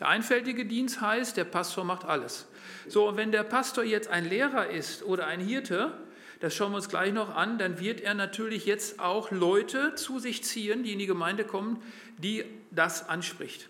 Der 0.00 0.08
einfältige 0.08 0.66
Dienst 0.66 1.00
heißt, 1.00 1.36
der 1.36 1.44
Pastor 1.44 1.84
macht 1.84 2.04
alles. 2.04 2.46
So, 2.88 3.08
und 3.08 3.16
wenn 3.16 3.32
der 3.32 3.44
Pastor 3.44 3.84
jetzt 3.84 4.08
ein 4.08 4.28
Lehrer 4.28 4.70
ist 4.70 5.04
oder 5.04 5.26
ein 5.26 5.40
Hirte, 5.40 5.92
das 6.40 6.54
schauen 6.54 6.72
wir 6.72 6.76
uns 6.76 6.88
gleich 6.88 7.12
noch 7.12 7.34
an, 7.34 7.58
dann 7.58 7.80
wird 7.80 8.00
er 8.00 8.14
natürlich 8.14 8.66
jetzt 8.66 9.00
auch 9.00 9.30
Leute 9.30 9.94
zu 9.94 10.18
sich 10.18 10.44
ziehen, 10.44 10.82
die 10.82 10.92
in 10.92 10.98
die 10.98 11.06
Gemeinde 11.06 11.44
kommen, 11.44 11.82
die 12.18 12.44
das 12.70 13.08
anspricht. 13.08 13.68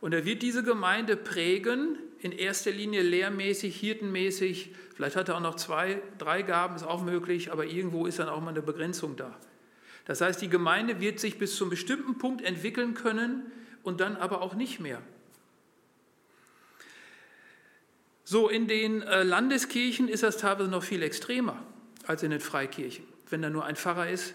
Und 0.00 0.12
er 0.12 0.24
wird 0.24 0.42
diese 0.42 0.62
Gemeinde 0.62 1.16
prägen, 1.16 1.98
in 2.20 2.32
erster 2.32 2.70
Linie 2.70 3.02
lehrmäßig, 3.02 3.78
hirtenmäßig. 3.78 4.70
Vielleicht 4.94 5.16
hat 5.16 5.28
er 5.28 5.36
auch 5.36 5.40
noch 5.40 5.56
zwei, 5.56 6.02
drei 6.18 6.42
Gaben, 6.42 6.76
ist 6.76 6.82
auch 6.82 7.02
möglich, 7.02 7.52
aber 7.52 7.64
irgendwo 7.64 8.06
ist 8.06 8.18
dann 8.18 8.28
auch 8.28 8.40
mal 8.40 8.50
eine 8.50 8.62
Begrenzung 8.62 9.16
da. 9.16 9.36
Das 10.04 10.20
heißt, 10.20 10.40
die 10.40 10.48
Gemeinde 10.48 11.00
wird 11.00 11.20
sich 11.20 11.38
bis 11.38 11.56
zu 11.56 11.64
einem 11.64 11.70
bestimmten 11.70 12.18
Punkt 12.18 12.42
entwickeln 12.42 12.94
können 12.94 13.50
und 13.82 14.00
dann 14.00 14.16
aber 14.16 14.42
auch 14.42 14.54
nicht 14.54 14.80
mehr. 14.80 15.02
So, 18.30 18.50
in 18.50 18.68
den 18.68 19.00
äh, 19.00 19.22
Landeskirchen 19.22 20.06
ist 20.06 20.22
das 20.22 20.36
teilweise 20.36 20.68
noch 20.68 20.82
viel 20.82 21.02
extremer 21.02 21.56
als 22.06 22.22
in 22.22 22.30
den 22.30 22.40
Freikirchen, 22.40 23.06
wenn 23.30 23.40
da 23.40 23.48
nur 23.48 23.64
ein 23.64 23.74
Pfarrer 23.74 24.10
ist, 24.10 24.34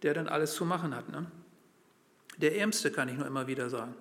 der 0.00 0.14
dann 0.14 0.28
alles 0.28 0.54
zu 0.54 0.64
machen 0.64 0.96
hat. 0.96 1.10
Ne? 1.10 1.26
Der 2.38 2.56
Ärmste 2.56 2.90
kann 2.90 3.06
ich 3.10 3.18
nur 3.18 3.26
immer 3.26 3.46
wieder 3.46 3.68
sagen. 3.68 3.94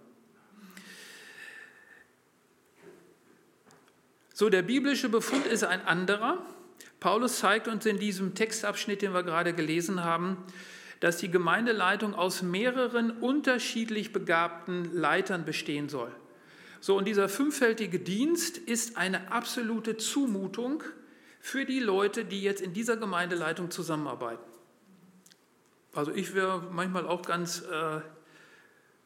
So, 4.34 4.50
der 4.50 4.62
biblische 4.62 5.10
Befund 5.10 5.46
ist 5.46 5.66
ein 5.66 5.86
anderer. 5.86 6.38
Paulus 7.02 7.40
zeigt 7.40 7.68
uns 7.68 7.86
in 7.86 8.00
diesem 8.00 8.36
Textabschnitt, 8.36 9.02
den 9.02 9.12
wir 9.12 9.24
gerade 9.24 9.52
gelesen 9.52 10.06
haben, 10.06 10.38
dass 11.02 11.18
die 11.18 11.30
Gemeindeleitung 11.30 12.16
aus 12.16 12.44
mehreren 12.44 13.12
unterschiedlich 13.12 14.14
begabten 14.14 14.94
Leitern 14.94 15.44
bestehen 15.44 15.90
soll. 15.90 16.14
So, 16.84 16.98
und 16.98 17.06
dieser 17.06 17.30
fünffältige 17.30 17.98
Dienst 17.98 18.58
ist 18.58 18.98
eine 18.98 19.32
absolute 19.32 19.96
Zumutung 19.96 20.84
für 21.40 21.64
die 21.64 21.80
Leute, 21.80 22.26
die 22.26 22.44
jetzt 22.44 22.60
in 22.60 22.74
dieser 22.74 22.98
Gemeindeleitung 22.98 23.72
zusammenarbeiten. 23.72 24.44
Also 25.94 26.12
ich 26.12 26.36
wäre 26.36 26.62
manchmal 26.74 27.08
auch 27.08 27.22
ganz 27.22 27.62
äh, 27.62 28.02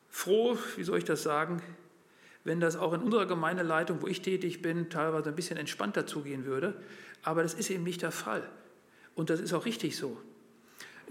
froh, 0.10 0.58
wie 0.76 0.84
soll 0.84 0.98
ich 0.98 1.04
das 1.04 1.22
sagen, 1.22 1.62
wenn 2.44 2.60
das 2.60 2.78
auch 2.78 2.94
in 2.94 3.02
unserer 3.02 3.28
Gemeindeleitung, 3.28 4.02
wo 4.02 4.08
ich 4.08 4.24
tätig 4.24 4.64
bin, 4.64 4.90
teilweise 4.90 5.30
ein 5.30 5.36
bisschen 5.36 5.58
entspannter 5.58 6.08
zugehen 6.08 6.46
würde. 6.46 6.82
Aber 7.22 7.44
das 7.44 7.54
ist 7.54 7.70
eben 7.70 7.84
nicht 7.84 8.02
der 8.02 8.12
Fall. 8.12 8.50
Und 9.14 9.30
das 9.30 9.40
ist 9.40 9.54
auch 9.54 9.66
richtig 9.66 9.98
so. 9.98 10.20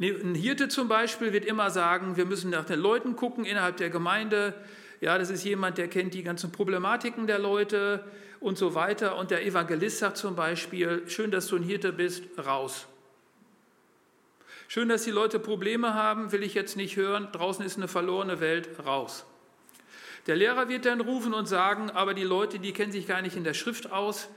Ein 0.00 0.34
Hirte 0.34 0.66
zum 0.66 0.88
Beispiel 0.88 1.32
wird 1.32 1.44
immer 1.44 1.70
sagen, 1.70 2.16
wir 2.16 2.26
müssen 2.26 2.50
nach 2.50 2.64
den 2.64 2.80
Leuten 2.80 3.14
gucken 3.14 3.44
innerhalb 3.44 3.76
der 3.76 3.88
Gemeinde, 3.88 4.52
ja, 5.00 5.18
das 5.18 5.30
ist 5.30 5.44
jemand, 5.44 5.78
der 5.78 5.88
kennt 5.88 6.14
die 6.14 6.22
ganzen 6.22 6.52
Problematiken 6.52 7.26
der 7.26 7.38
Leute 7.38 8.04
und 8.40 8.58
so 8.58 8.74
weiter. 8.74 9.16
Und 9.16 9.30
der 9.30 9.44
Evangelist 9.44 9.98
sagt 9.98 10.16
zum 10.16 10.36
Beispiel, 10.36 11.02
schön, 11.06 11.30
dass 11.30 11.48
du 11.48 11.56
ein 11.56 11.62
Hirte 11.62 11.92
bist, 11.92 12.24
raus. 12.38 12.86
Schön, 14.68 14.88
dass 14.88 15.04
die 15.04 15.10
Leute 15.10 15.38
Probleme 15.38 15.94
haben, 15.94 16.32
will 16.32 16.42
ich 16.42 16.54
jetzt 16.54 16.76
nicht 16.76 16.96
hören, 16.96 17.28
draußen 17.32 17.64
ist 17.64 17.76
eine 17.76 17.88
verlorene 17.88 18.40
Welt, 18.40 18.68
raus. 18.84 19.24
Der 20.26 20.34
Lehrer 20.34 20.68
wird 20.68 20.86
dann 20.86 21.00
rufen 21.00 21.34
und 21.34 21.46
sagen, 21.46 21.90
aber 21.90 22.14
die 22.14 22.24
Leute, 22.24 22.58
die 22.58 22.72
kennen 22.72 22.90
sich 22.90 23.06
gar 23.06 23.22
nicht 23.22 23.36
in 23.36 23.44
der 23.44 23.54
Schrift 23.54 23.92
aus, 23.92 24.28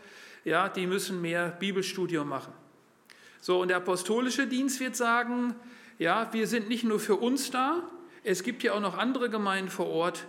ja, 0.46 0.70
die 0.70 0.86
müssen 0.86 1.20
mehr 1.20 1.48
Bibelstudium 1.48 2.30
machen. 2.30 2.54
So, 3.42 3.60
und 3.60 3.70
der 3.70 3.78
apostolische 3.78 4.46
Dienst 4.46 4.80
wird 4.80 4.96
sagen, 4.96 5.56
Ja, 5.98 6.32
wir 6.32 6.48
sind 6.48 6.70
nicht 6.70 6.84
nur 6.84 7.00
für 7.00 7.16
uns 7.16 7.50
da, 7.50 7.82
es 8.24 8.44
gibt 8.44 8.63
ja 8.63 8.74
auch 8.74 8.80
noch 8.82 8.98
andere 8.98 9.30
Gemeinden 9.30 9.72
vor 9.72 9.88
Ort. 9.88 10.25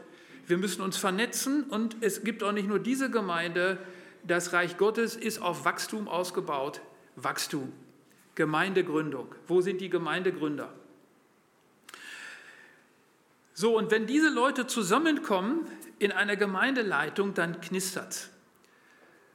Wir 0.50 0.58
müssen 0.58 0.82
uns 0.82 0.96
vernetzen 0.96 1.62
und 1.62 1.96
es 2.00 2.24
gibt 2.24 2.42
auch 2.42 2.50
nicht 2.50 2.66
nur 2.66 2.80
diese 2.80 3.08
Gemeinde. 3.08 3.78
Das 4.24 4.52
Reich 4.52 4.76
Gottes 4.78 5.14
ist 5.14 5.40
auf 5.40 5.64
Wachstum 5.64 6.08
ausgebaut. 6.08 6.80
Wachstum. 7.14 7.72
Gemeindegründung. 8.34 9.32
Wo 9.46 9.60
sind 9.60 9.80
die 9.80 9.88
Gemeindegründer? 9.88 10.72
So, 13.54 13.78
und 13.78 13.92
wenn 13.92 14.08
diese 14.08 14.28
Leute 14.28 14.66
zusammenkommen 14.66 15.68
in 16.00 16.10
einer 16.10 16.34
Gemeindeleitung, 16.34 17.32
dann 17.34 17.60
knistert 17.60 18.10
es. 18.10 18.30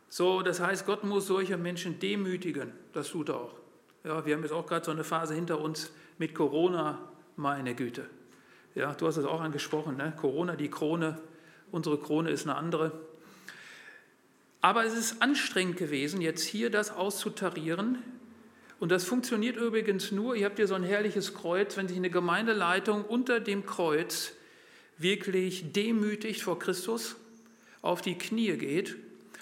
So, 0.10 0.42
das 0.42 0.60
heißt, 0.60 0.86
Gott 0.86 1.06
muss 1.06 1.28
solche 1.28 1.56
Menschen 1.56 1.98
demütigen. 1.98 2.74
Das 2.92 3.10
tut 3.12 3.30
er 3.30 3.38
auch. 3.38 3.56
Ja, 4.04 4.26
wir 4.26 4.36
haben 4.36 4.44
jetzt 4.44 4.52
auch 4.52 4.66
gerade 4.66 4.84
so 4.84 4.92
eine 4.92 5.06
Phase 5.06 5.34
hinter 5.34 5.62
uns 5.62 5.94
mit 6.18 6.36
Corona. 6.36 7.10
Meine 7.38 7.74
Güte. 7.74 8.10
Ja, 8.76 8.94
du 8.94 9.08
hast 9.08 9.18
es 9.18 9.26
auch 9.26 9.42
angesprochen, 9.42 9.98
ne? 9.98 10.14
Corona, 10.20 10.56
die 10.56 10.70
Krone. 10.70 11.18
Unsere 11.72 11.98
Krone 11.98 12.30
ist 12.30 12.44
eine 12.46 12.56
andere. 12.56 12.92
Aber 14.62 14.86
es 14.86 14.94
ist 14.94 15.22
anstrengend 15.22 15.78
gewesen, 15.78 16.22
jetzt 16.22 16.44
hier 16.44 16.70
das 16.70 16.92
auszutarieren. 16.92 18.00
Und 18.80 18.92
das 18.92 19.06
funktioniert 19.06 19.56
übrigens 19.56 20.12
nur, 20.12 20.36
ihr 20.36 20.46
habt 20.46 20.58
hier 20.58 20.68
so 20.68 20.76
ein 20.76 20.84
herrliches 20.84 21.34
Kreuz, 21.34 21.78
wenn 21.78 21.88
sich 21.88 21.98
eine 21.98 22.10
Gemeindeleitung 22.10 23.06
unter 23.06 23.40
dem 23.40 23.66
Kreuz 23.66 24.34
wirklich 24.98 25.72
demütigt 25.72 26.42
vor 26.42 26.60
Christus, 26.60 27.16
auf 27.82 28.02
die 28.02 28.18
Knie 28.18 28.58
geht 28.58 28.96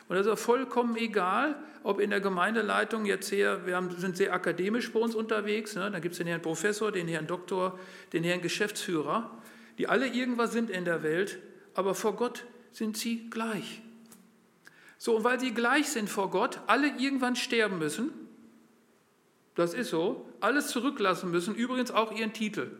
und 0.07 0.17
das 0.17 0.27
ist 0.27 0.39
vollkommen 0.39 0.95
egal, 0.97 1.55
ob 1.83 1.99
in 1.99 2.09
der 2.09 2.21
Gemeindeleitung 2.21 3.05
jetzt 3.05 3.29
hier, 3.29 3.65
wir 3.65 3.75
haben, 3.75 3.91
sind 3.97 4.17
sehr 4.17 4.33
akademisch 4.33 4.91
bei 4.91 4.99
uns 4.99 5.15
unterwegs, 5.15 5.75
ne? 5.75 5.91
da 5.91 5.99
gibt 5.99 6.13
es 6.13 6.17
den 6.17 6.27
Herrn 6.27 6.41
Professor, 6.41 6.91
den 6.91 7.07
Herrn 7.07 7.27
Doktor, 7.27 7.77
den 8.13 8.23
Herrn 8.23 8.41
Geschäftsführer, 8.41 9.29
die 9.77 9.87
alle 9.87 10.07
irgendwas 10.07 10.53
sind 10.53 10.69
in 10.69 10.85
der 10.85 11.03
Welt, 11.03 11.39
aber 11.73 11.93
vor 11.93 12.15
Gott 12.15 12.45
sind 12.71 12.97
sie 12.97 13.29
gleich. 13.29 13.81
So, 14.97 15.17
und 15.17 15.23
weil 15.25 15.39
sie 15.39 15.53
gleich 15.53 15.89
sind 15.89 16.09
vor 16.09 16.29
Gott, 16.29 16.61
alle 16.67 16.87
irgendwann 16.97 17.35
sterben 17.35 17.77
müssen, 17.77 18.11
das 19.55 19.73
ist 19.73 19.89
so, 19.89 20.29
alles 20.39 20.69
zurücklassen 20.69 21.29
müssen, 21.29 21.53
übrigens 21.53 21.91
auch 21.91 22.11
ihren 22.11 22.33
Titel. 22.33 22.71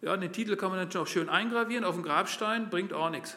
Ja, 0.00 0.16
den 0.16 0.32
Titel 0.32 0.56
kann 0.56 0.70
man 0.70 0.78
natürlich 0.78 1.02
auch 1.02 1.10
schön 1.10 1.28
eingravieren 1.28 1.84
auf 1.84 1.94
dem 1.94 2.04
Grabstein, 2.04 2.70
bringt 2.70 2.92
auch 2.92 3.10
nichts. 3.10 3.36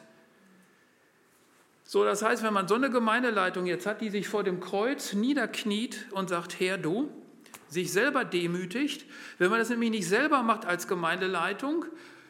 So, 1.90 2.04
das 2.04 2.22
heißt, 2.22 2.44
wenn 2.44 2.54
man 2.54 2.68
so 2.68 2.76
eine 2.76 2.90
Gemeindeleitung 2.90 3.66
jetzt 3.66 3.86
hat, 3.86 4.02
die 4.02 4.10
sich 4.10 4.28
vor 4.28 4.44
dem 4.44 4.60
Kreuz 4.60 5.14
niederkniet 5.14 6.06
und 6.12 6.28
sagt, 6.28 6.60
Herr, 6.60 6.78
du, 6.78 7.10
sich 7.70 7.94
selber 7.94 8.26
demütigt, 8.26 9.06
wenn 9.38 9.50
man 9.50 9.60
das 9.60 9.70
nämlich 9.70 9.92
nicht 9.92 10.08
selber 10.08 10.44
macht 10.44 10.66
als 10.66 10.90
Gemeindeleitung 10.90 11.86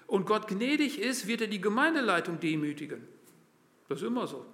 und 0.06 0.28
Gott 0.28 0.48
gnädig 0.48 1.02
ist, 1.02 1.26
wird 1.26 1.42
er 1.42 1.48
die 1.48 1.60
Gemeindeleitung 1.60 2.40
demütigen. 2.40 3.08
Das 3.90 4.00
ist 4.00 4.06
immer 4.06 4.28
so. 4.28 4.46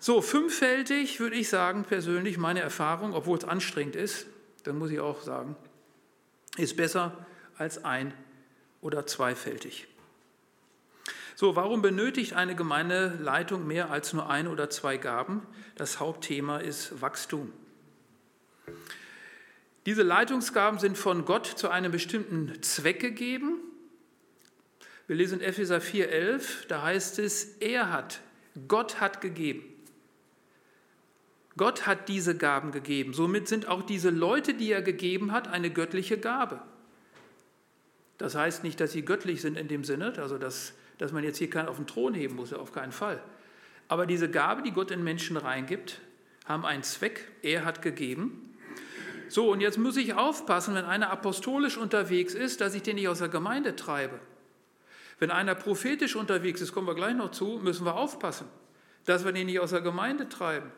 So, 0.00 0.20
fünffältig 0.20 1.20
würde 1.20 1.36
ich 1.36 1.48
sagen, 1.48 1.84
persönlich 1.84 2.38
meine 2.38 2.60
Erfahrung, 2.60 3.14
obwohl 3.14 3.38
es 3.38 3.44
anstrengend 3.44 3.94
ist, 3.94 4.26
dann 4.64 4.76
muss 4.76 4.90
ich 4.90 4.98
auch 4.98 5.22
sagen, 5.22 5.54
ist 6.56 6.76
besser 6.76 7.24
als 7.56 7.84
ein- 7.84 8.12
oder 8.80 9.06
zweifältig. 9.06 9.86
So, 11.40 11.54
warum 11.54 11.82
benötigt 11.82 12.32
eine 12.32 12.56
Gemeindeleitung 12.56 13.64
mehr 13.64 13.92
als 13.92 14.12
nur 14.12 14.28
ein 14.28 14.48
oder 14.48 14.70
zwei 14.70 14.96
Gaben? 14.96 15.46
Das 15.76 16.00
Hauptthema 16.00 16.58
ist 16.58 17.00
Wachstum. 17.00 17.52
Diese 19.86 20.02
Leitungsgaben 20.02 20.80
sind 20.80 20.98
von 20.98 21.24
Gott 21.24 21.46
zu 21.46 21.68
einem 21.68 21.92
bestimmten 21.92 22.60
Zweck 22.64 22.98
gegeben. 22.98 23.60
Wir 25.06 25.14
lesen 25.14 25.40
Epheser 25.40 25.78
4,11, 25.78 26.66
da 26.66 26.82
heißt 26.82 27.20
es, 27.20 27.44
er 27.60 27.92
hat, 27.92 28.20
Gott 28.66 29.00
hat 29.00 29.20
gegeben. 29.20 29.62
Gott 31.56 31.86
hat 31.86 32.08
diese 32.08 32.36
Gaben 32.36 32.72
gegeben. 32.72 33.14
Somit 33.14 33.46
sind 33.46 33.68
auch 33.68 33.82
diese 33.82 34.10
Leute, 34.10 34.54
die 34.54 34.72
er 34.72 34.82
gegeben 34.82 35.30
hat, 35.30 35.46
eine 35.46 35.70
göttliche 35.70 36.18
Gabe. 36.18 36.60
Das 38.16 38.34
heißt 38.34 38.64
nicht, 38.64 38.80
dass 38.80 38.90
sie 38.90 39.04
göttlich 39.04 39.40
sind 39.40 39.56
in 39.56 39.68
dem 39.68 39.84
Sinne, 39.84 40.12
also 40.18 40.36
dass 40.36 40.72
dass 40.98 41.12
man 41.12 41.24
jetzt 41.24 41.38
hier 41.38 41.48
keinen 41.48 41.68
auf 41.68 41.76
den 41.76 41.86
Thron 41.86 42.14
heben 42.14 42.36
muss, 42.36 42.52
auf 42.52 42.72
keinen 42.72 42.92
Fall. 42.92 43.22
Aber 43.88 44.06
diese 44.06 44.30
Gabe, 44.30 44.62
die 44.62 44.72
Gott 44.72 44.90
in 44.90 45.02
Menschen 45.02 45.36
reingibt, 45.36 46.00
haben 46.44 46.66
einen 46.66 46.82
Zweck, 46.82 47.30
er 47.42 47.64
hat 47.64 47.82
gegeben. 47.82 48.54
So, 49.28 49.50
und 49.50 49.60
jetzt 49.60 49.78
muss 49.78 49.96
ich 49.96 50.14
aufpassen, 50.14 50.74
wenn 50.74 50.84
einer 50.84 51.10
apostolisch 51.10 51.76
unterwegs 51.76 52.34
ist, 52.34 52.60
dass 52.60 52.74
ich 52.74 52.82
den 52.82 52.96
nicht 52.96 53.08
aus 53.08 53.18
der 53.18 53.28
Gemeinde 53.28 53.76
treibe. 53.76 54.18
Wenn 55.18 55.30
einer 55.30 55.54
prophetisch 55.54 56.16
unterwegs 56.16 56.60
ist, 56.60 56.72
kommen 56.72 56.86
wir 56.86 56.94
gleich 56.94 57.14
noch 57.14 57.30
zu, 57.30 57.60
müssen 57.62 57.84
wir 57.84 57.96
aufpassen, 57.96 58.46
dass 59.04 59.24
wir 59.24 59.32
den 59.32 59.46
nicht 59.46 59.60
aus 59.60 59.70
der 59.70 59.80
Gemeinde 59.80 60.28
treiben, 60.28 60.70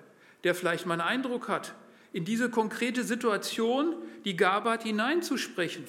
der 0.44 0.54
vielleicht 0.54 0.86
mal 0.86 0.94
einen 0.94 1.02
Eindruck 1.02 1.48
hat, 1.48 1.74
in 2.12 2.24
diese 2.24 2.50
konkrete 2.50 3.04
Situation 3.04 3.94
die 4.24 4.36
Gabe 4.36 4.70
hat, 4.70 4.82
hineinzusprechen. 4.82 5.84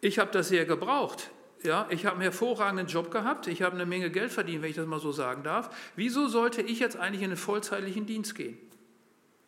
Ich 0.00 0.18
habe 0.18 0.30
das 0.32 0.48
sehr 0.48 0.66
gebraucht. 0.66 1.30
Ja, 1.64 1.86
ich 1.88 2.04
habe 2.04 2.16
einen 2.16 2.22
hervorragenden 2.22 2.86
Job 2.86 3.10
gehabt, 3.10 3.46
ich 3.46 3.62
habe 3.62 3.74
eine 3.74 3.86
Menge 3.86 4.10
Geld 4.10 4.30
verdient, 4.30 4.62
wenn 4.62 4.68
ich 4.68 4.76
das 4.76 4.86
mal 4.86 5.00
so 5.00 5.12
sagen 5.12 5.42
darf. 5.42 5.74
Wieso 5.96 6.28
sollte 6.28 6.60
ich 6.60 6.78
jetzt 6.78 6.96
eigentlich 6.96 7.22
in 7.22 7.30
einen 7.30 7.38
vollzeitlichen 7.38 8.04
Dienst 8.04 8.34
gehen? 8.34 8.58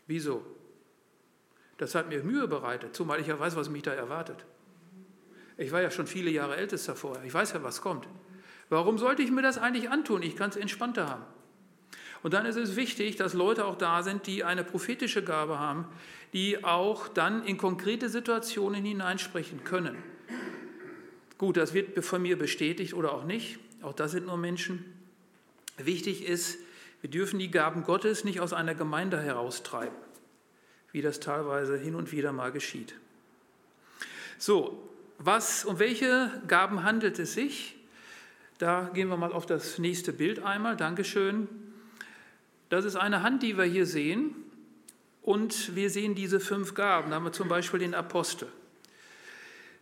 Wieso? 0.07 0.43
Das 1.77 1.95
hat 1.95 2.09
mir 2.09 2.23
Mühe 2.25 2.49
bereitet, 2.49 2.97
zumal 2.97 3.21
ich 3.21 3.27
ja 3.27 3.39
weiß, 3.39 3.55
was 3.55 3.69
mich 3.69 3.83
da 3.83 3.93
erwartet. 3.93 4.47
Ich 5.59 5.73
war 5.73 5.83
ja 5.83 5.91
schon 5.91 6.07
viele 6.07 6.31
Jahre 6.31 6.57
ältester 6.57 6.97
vorher, 6.97 7.23
ich 7.23 7.35
weiß 7.35 7.53
ja, 7.53 7.63
was 7.63 7.83
kommt. 7.83 8.09
Warum 8.71 8.97
sollte 8.97 9.23
ich 9.23 9.31
mir 9.31 9.43
das 9.43 9.59
eigentlich 9.59 9.91
antun? 9.91 10.23
Ich 10.23 10.37
kann 10.37 10.49
es 10.49 10.57
entspannter 10.57 11.11
haben. 11.11 11.25
Und 12.23 12.33
dann 12.33 12.47
ist 12.47 12.57
es 12.57 12.77
wichtig, 12.77 13.17
dass 13.17 13.35
Leute 13.35 13.67
auch 13.67 13.77
da 13.77 14.03
sind, 14.03 14.27
die 14.27 14.43
eine 14.43 14.65
prophetische 14.65 15.23
Gabe 15.23 15.59
haben, 15.59 15.87
die 16.33 16.65
auch 16.65 17.09
dann 17.09 17.45
in 17.45 17.59
konkrete 17.59 18.09
Situationen 18.09 18.85
hineinsprechen 18.85 19.65
können. 19.65 20.03
Gut, 21.39 21.57
das 21.57 21.75
wird 21.75 22.05
von 22.05 22.23
mir 22.23 22.39
bestätigt 22.39 22.95
oder 22.95 23.13
auch 23.13 23.25
nicht. 23.25 23.59
Auch 23.83 23.93
das 23.93 24.13
sind 24.13 24.27
nur 24.27 24.37
Menschen. 24.37 24.85
Wichtig 25.77 26.25
ist, 26.25 26.59
wir 27.03 27.11
dürfen 27.11 27.39
die 27.39 27.51
Gaben 27.51 27.85
Gottes 27.85 28.25
nicht 28.25 28.41
aus 28.41 28.53
einer 28.53 28.75
Gemeinde 28.75 29.21
heraustreiben, 29.21 29.97
wie 30.93 31.03
das 31.03 31.21
teilweise 31.21 31.77
hin 31.77 31.95
und 31.95 32.11
wieder 32.11 32.33
mal 32.33 32.53
geschieht. 32.53 32.95
So, 34.39 34.89
was, 35.19 35.65
um 35.65 35.79
welche 35.79 36.31
Gaben 36.47 36.83
handelt 36.83 37.19
es 37.19 37.35
sich? 37.35 37.77
Da 38.59 38.91
gehen 38.95 39.09
wir 39.09 39.17
mal 39.17 39.33
auf 39.33 39.45
das 39.45 39.79
nächste 39.79 40.13
Bild 40.13 40.43
einmal. 40.43 40.77
Dankeschön. 40.77 41.49
Das 42.71 42.85
ist 42.85 42.97
eine 42.97 43.23
Hand, 43.23 43.43
die 43.43 43.59
wir 43.59 43.65
hier 43.65 43.87
sehen. 43.87 44.35
Und 45.23 45.75
wir 45.75 45.91
sehen 45.91 46.15
diese 46.15 46.41
fünf 46.41 46.75
Gaben. 46.75 47.11
Da 47.11 47.17
haben 47.17 47.25
wir 47.25 47.33
zum 47.33 47.49
Beispiel 47.49 47.81
den 47.81 47.95
Apostel. 47.95 48.49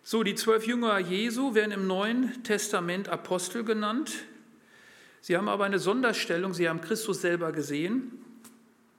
So, 0.07 0.23
die 0.23 0.35
zwölf 0.35 0.67
Jünger 0.67 0.99
Jesu 0.99 1.55
werden 1.55 1.73
im 1.73 1.87
Neuen 1.87 2.43
Testament 2.43 3.09
Apostel 3.09 3.65
genannt. 3.65 4.13
Sie 5.23 5.35
haben 5.35 5.49
aber 5.49 5.65
eine 5.65 5.79
Sonderstellung, 5.79 6.53
sie 6.53 6.69
haben 6.69 6.83
Christus 6.83 7.23
selber 7.23 7.53
gesehen. 7.53 8.13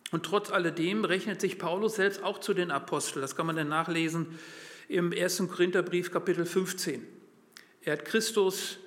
Und 0.10 0.26
trotz 0.26 0.50
alledem 0.50 1.06
rechnet 1.06 1.42
sich 1.42 1.60
Paulus 1.60 1.98
selbst 1.98 2.24
auch 2.24 2.40
zu 2.40 2.56
den 2.56 2.72
Aposteln. 2.72 3.22
Das 3.22 3.36
kann 3.36 3.46
man 3.46 3.56
dann 3.56 3.68
nachlesen 3.68 4.40
im 4.88 5.14
1. 5.14 5.44
Korintherbrief, 5.48 6.12
Kapitel 6.12 6.44
15. 6.44 7.06
Er 7.84 7.94
hat 7.94 8.06
Christus 8.06 8.80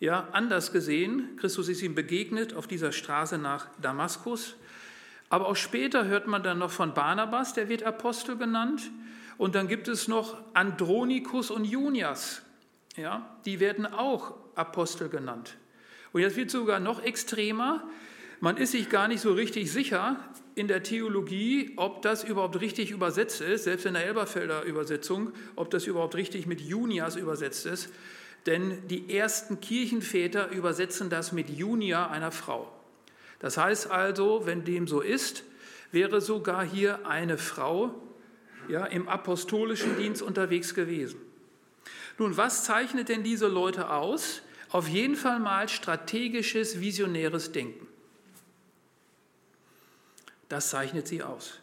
ja, 0.00 0.28
anders 0.32 0.70
gesehen. 0.70 1.30
Christus 1.38 1.70
ist 1.70 1.80
ihm 1.80 1.94
begegnet 1.94 2.52
auf 2.52 2.66
dieser 2.66 2.92
Straße 2.92 3.38
nach 3.38 3.68
Damaskus. 3.80 4.56
Aber 5.30 5.46
auch 5.46 5.56
später 5.56 6.04
hört 6.04 6.26
man 6.26 6.42
dann 6.42 6.58
noch 6.58 6.72
von 6.72 6.92
Barnabas, 6.92 7.54
der 7.54 7.70
wird 7.70 7.84
Apostel 7.84 8.36
genannt. 8.36 8.82
Und 9.36 9.54
dann 9.54 9.68
gibt 9.68 9.88
es 9.88 10.08
noch 10.08 10.36
Andronikus 10.54 11.50
und 11.50 11.64
Junias. 11.64 12.42
Ja, 12.96 13.36
die 13.44 13.60
werden 13.60 13.86
auch 13.86 14.34
Apostel 14.54 15.08
genannt. 15.08 15.56
Und 16.12 16.20
jetzt 16.20 16.36
wird 16.36 16.50
sogar 16.50 16.78
noch 16.78 17.02
extremer. 17.02 17.82
Man 18.40 18.56
ist 18.56 18.72
sich 18.72 18.88
gar 18.88 19.08
nicht 19.08 19.20
so 19.20 19.32
richtig 19.32 19.72
sicher 19.72 20.16
in 20.54 20.68
der 20.68 20.82
Theologie, 20.82 21.72
ob 21.76 22.02
das 22.02 22.22
überhaupt 22.22 22.60
richtig 22.60 22.92
übersetzt 22.92 23.40
ist, 23.40 23.64
selbst 23.64 23.86
in 23.86 23.94
der 23.94 24.06
Elberfelder 24.06 24.62
Übersetzung, 24.62 25.32
ob 25.56 25.70
das 25.70 25.86
überhaupt 25.86 26.14
richtig 26.14 26.46
mit 26.46 26.60
Junias 26.60 27.16
übersetzt 27.16 27.66
ist. 27.66 27.88
Denn 28.46 28.86
die 28.88 29.16
ersten 29.16 29.60
Kirchenväter 29.60 30.50
übersetzen 30.50 31.10
das 31.10 31.32
mit 31.32 31.48
Junia 31.48 32.08
einer 32.08 32.30
Frau. 32.30 32.70
Das 33.40 33.56
heißt 33.56 33.90
also, 33.90 34.42
wenn 34.44 34.64
dem 34.64 34.86
so 34.86 35.00
ist, 35.00 35.44
wäre 35.90 36.20
sogar 36.20 36.64
hier 36.64 37.06
eine 37.06 37.38
Frau 37.38 37.94
ja, 38.68 38.86
im 38.86 39.08
apostolischen 39.08 39.96
Dienst 39.96 40.22
unterwegs 40.22 40.74
gewesen. 40.74 41.20
Nun, 42.18 42.36
was 42.36 42.64
zeichnet 42.64 43.08
denn 43.08 43.22
diese 43.22 43.48
Leute 43.48 43.90
aus? 43.90 44.42
Auf 44.70 44.88
jeden 44.88 45.16
Fall 45.16 45.40
mal 45.40 45.68
strategisches, 45.68 46.80
visionäres 46.80 47.52
Denken. 47.52 47.86
Das 50.48 50.70
zeichnet 50.70 51.08
sie 51.08 51.22
aus. 51.22 51.60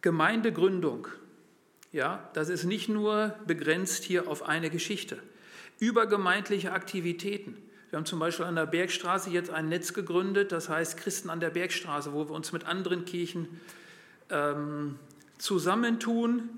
Gemeindegründung. 0.00 1.08
Ja, 1.92 2.28
das 2.34 2.48
ist 2.48 2.64
nicht 2.64 2.88
nur 2.88 3.36
begrenzt 3.46 4.04
hier 4.04 4.28
auf 4.28 4.42
eine 4.42 4.70
Geschichte. 4.70 5.18
Übergemeindliche 5.78 6.72
Aktivitäten. 6.72 7.56
Wir 7.90 7.98
haben 7.98 8.06
zum 8.06 8.18
Beispiel 8.18 8.46
an 8.46 8.56
der 8.56 8.66
Bergstraße 8.66 9.30
jetzt 9.30 9.50
ein 9.50 9.68
Netz 9.68 9.92
gegründet, 9.92 10.50
das 10.50 10.68
heißt 10.68 10.96
Christen 10.96 11.28
an 11.28 11.40
der 11.40 11.50
Bergstraße, 11.50 12.12
wo 12.12 12.28
wir 12.28 12.34
uns 12.34 12.50
mit 12.52 12.64
anderen 12.64 13.04
Kirchen 13.04 13.60
ähm, 14.30 14.98
zusammentun. 15.42 16.50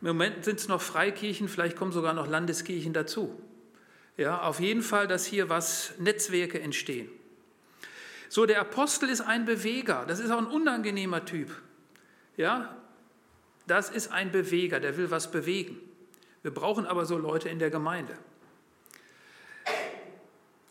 Im 0.00 0.08
Moment 0.08 0.44
sind 0.44 0.58
es 0.58 0.68
noch 0.68 0.80
Freikirchen, 0.80 1.48
vielleicht 1.48 1.76
kommen 1.76 1.92
sogar 1.92 2.14
noch 2.14 2.26
Landeskirchen 2.26 2.92
dazu. 2.92 3.40
Ja, 4.16 4.42
auf 4.42 4.60
jeden 4.60 4.82
Fall, 4.82 5.06
dass 5.06 5.24
hier 5.26 5.48
was 5.48 5.92
Netzwerke 5.98 6.60
entstehen. 6.60 7.08
So, 8.28 8.46
der 8.46 8.60
Apostel 8.60 9.08
ist 9.08 9.20
ein 9.20 9.44
Beweger, 9.44 10.04
das 10.08 10.20
ist 10.20 10.30
auch 10.30 10.38
ein 10.38 10.46
unangenehmer 10.46 11.24
Typ. 11.24 11.50
Ja, 12.36 12.76
das 13.66 13.90
ist 13.90 14.10
ein 14.10 14.32
Beweger, 14.32 14.80
der 14.80 14.96
will 14.96 15.10
was 15.10 15.30
bewegen. 15.30 15.78
Wir 16.42 16.52
brauchen 16.52 16.86
aber 16.86 17.06
so 17.06 17.16
Leute 17.16 17.48
in 17.48 17.58
der 17.58 17.70
Gemeinde. 17.70 18.16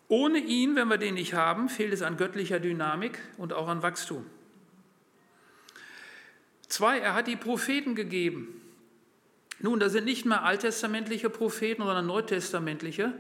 Ohne 0.08 0.40
ihn, 0.40 0.76
wenn 0.76 0.88
wir 0.90 0.98
den 0.98 1.16
nicht 1.16 1.34
haben, 1.34 1.70
fehlt 1.70 1.94
es 1.94 2.02
an 2.02 2.18
göttlicher 2.18 2.60
Dynamik 2.60 3.20
und 3.38 3.54
auch 3.54 3.68
an 3.68 3.82
Wachstum. 3.82 4.26
Zwei, 6.74 6.98
er 6.98 7.14
hat 7.14 7.28
die 7.28 7.36
Propheten 7.36 7.94
gegeben. 7.94 8.60
Nun, 9.60 9.80
da 9.80 9.90
sind 9.90 10.06
nicht 10.06 10.26
mehr 10.26 10.44
alttestamentliche 10.44 11.30
Propheten, 11.30 11.84
sondern 11.84 12.08
neutestamentliche, 12.08 13.14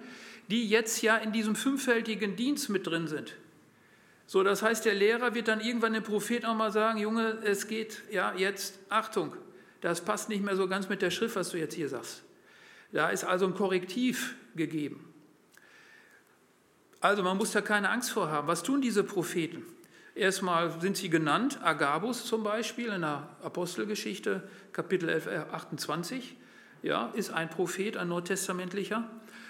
die 0.49 0.67
jetzt 0.67 1.03
ja 1.03 1.17
in 1.17 1.31
diesem 1.31 1.55
fünffältigen 1.55 2.35
Dienst 2.35 2.69
mit 2.69 2.87
drin 2.87 3.07
sind. 3.07 3.35
So, 4.25 4.41
das 4.41 4.63
heißt, 4.63 4.85
der 4.85 4.95
Lehrer 4.95 5.35
wird 5.35 5.49
dann 5.49 5.61
irgendwann 5.61 5.93
dem 5.93 6.01
Prophet 6.01 6.45
auch 6.45 6.55
mal 6.55 6.71
sagen, 6.71 6.97
Junge, 6.97 7.43
es 7.43 7.67
geht, 7.67 8.01
ja, 8.09 8.33
jetzt, 8.35 8.79
Achtung, 8.89 9.35
das 9.81 10.03
passt 10.03 10.29
nicht 10.29 10.43
mehr 10.43 10.55
so 10.55 10.67
ganz 10.67 10.89
mit 10.89 11.03
der 11.03 11.11
Schrift, 11.11 11.35
was 11.35 11.51
du 11.51 11.59
jetzt 11.59 11.75
hier 11.75 11.89
sagst. 11.89 12.23
Da 12.91 13.09
ist 13.09 13.23
also 13.23 13.45
ein 13.45 13.53
Korrektiv 13.53 14.33
gegeben. 14.55 15.13
Also 17.01 17.21
man 17.21 17.37
muss 17.37 17.51
da 17.51 17.61
keine 17.61 17.89
Angst 17.89 18.09
vor 18.09 18.31
haben. 18.31 18.47
Was 18.47 18.63
tun 18.63 18.81
diese 18.81 19.03
Propheten? 19.03 19.63
Erstmal 20.15 20.79
sind 20.79 20.95
sie 20.95 21.09
genannt, 21.09 21.59
Agabus 21.63 22.25
zum 22.25 22.43
Beispiel 22.43 22.87
in 22.87 23.01
der 23.01 23.27
Apostelgeschichte, 23.41 24.43
Kapitel 24.71 25.09
11, 25.09 25.27
28, 25.51 26.35
äh, 26.83 26.87
ja, 26.87 27.11
ist 27.15 27.31
ein 27.31 27.49
Prophet, 27.49 27.97
ein 27.97 28.09
neutestamentlicher. 28.09 29.09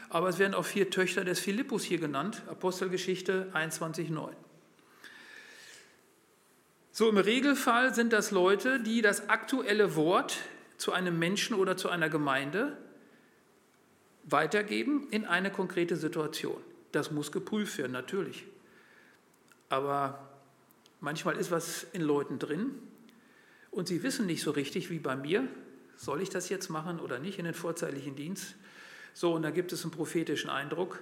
Aber 0.09 0.29
es 0.29 0.39
werden 0.39 0.53
auch 0.53 0.63
vier 0.63 0.89
Töchter 0.89 1.25
des 1.25 1.39
Philippus 1.39 1.83
hier 1.83 1.97
genannt, 1.97 2.43
Apostelgeschichte 2.47 3.49
21, 3.51 4.09
9. 4.09 4.33
So 6.91 7.09
im 7.09 7.17
Regelfall 7.17 7.93
sind 7.93 8.13
das 8.13 8.31
Leute, 8.31 8.79
die 8.79 9.01
das 9.01 9.27
aktuelle 9.27 9.95
Wort 9.95 10.37
zu 10.77 10.93
einem 10.93 11.17
Menschen 11.17 11.55
oder 11.55 11.75
zu 11.75 11.89
einer 11.89 12.07
Gemeinde 12.07 12.77
weitergeben 14.25 15.07
in 15.09 15.25
eine 15.25 15.51
konkrete 15.51 15.95
Situation. 15.95 16.61
Das 16.91 17.11
muss 17.11 17.31
geprüft 17.31 17.77
werden, 17.79 17.91
natürlich. 17.91 18.45
Aber 19.69 20.32
manchmal 21.03 21.35
ist 21.35 21.51
was 21.51 21.85
in 21.91 22.01
Leuten 22.01 22.39
drin 22.39 22.71
und 23.71 23.87
sie 23.87 24.01
wissen 24.03 24.25
nicht 24.25 24.41
so 24.41 24.51
richtig 24.51 24.89
wie 24.89 24.99
bei 24.99 25.15
mir, 25.15 25.47
soll 25.95 26.21
ich 26.21 26.29
das 26.29 26.49
jetzt 26.49 26.69
machen 26.69 26.99
oder 26.99 27.19
nicht 27.19 27.37
in 27.37 27.45
den 27.45 27.53
vorzeitlichen 27.53 28.15
Dienst. 28.15 28.55
So, 29.13 29.33
und 29.33 29.43
da 29.43 29.51
gibt 29.51 29.71
es 29.73 29.83
einen 29.83 29.91
prophetischen 29.91 30.49
Eindruck 30.49 30.99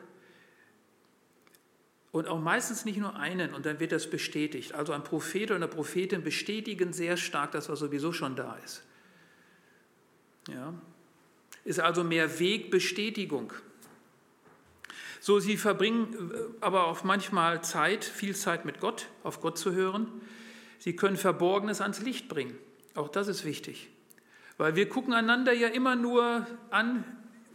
und 2.12 2.28
auch 2.28 2.42
meistens 2.42 2.84
nicht 2.84 2.98
nur 2.98 3.16
einen 3.16 3.54
und 3.54 3.66
dann 3.66 3.80
wird 3.80 3.92
das 3.92 4.10
bestätigt. 4.10 4.74
Also 4.74 4.92
ein 4.92 5.04
Prophet 5.04 5.52
oder 5.52 5.56
eine 5.56 5.68
Prophetin 5.68 6.24
bestätigen 6.24 6.92
sehr 6.94 7.16
stark 7.16 7.52
das, 7.52 7.70
was 7.70 7.80
sowieso 7.80 8.12
schon 8.12 8.36
da 8.36 8.56
ist. 8.66 8.84
Ja. 10.50 10.74
Ist 11.64 11.80
also 11.80 12.04
mehr 12.04 12.40
Wegbestätigung. 12.40 13.54
So, 15.24 15.40
sie 15.40 15.56
verbringen 15.56 16.32
äh, 16.34 16.66
aber 16.66 16.88
auch 16.88 17.04
manchmal 17.04 17.64
Zeit, 17.64 18.04
viel 18.04 18.36
Zeit 18.36 18.66
mit 18.66 18.80
Gott, 18.80 19.06
auf 19.24 19.40
Gott 19.40 19.58
zu 19.58 19.72
hören. 19.72 20.08
Sie 20.80 20.96
können 20.96 21.16
Verborgenes 21.16 21.80
ans 21.80 22.02
Licht 22.02 22.28
bringen. 22.28 22.58
Auch 22.96 23.08
das 23.08 23.28
ist 23.28 23.46
wichtig. 23.46 23.90
Weil 24.58 24.76
wir 24.76 24.90
gucken 24.90 25.14
einander 25.14 25.54
ja 25.54 25.68
immer 25.68 25.96
nur 25.96 26.48
an, 26.72 27.04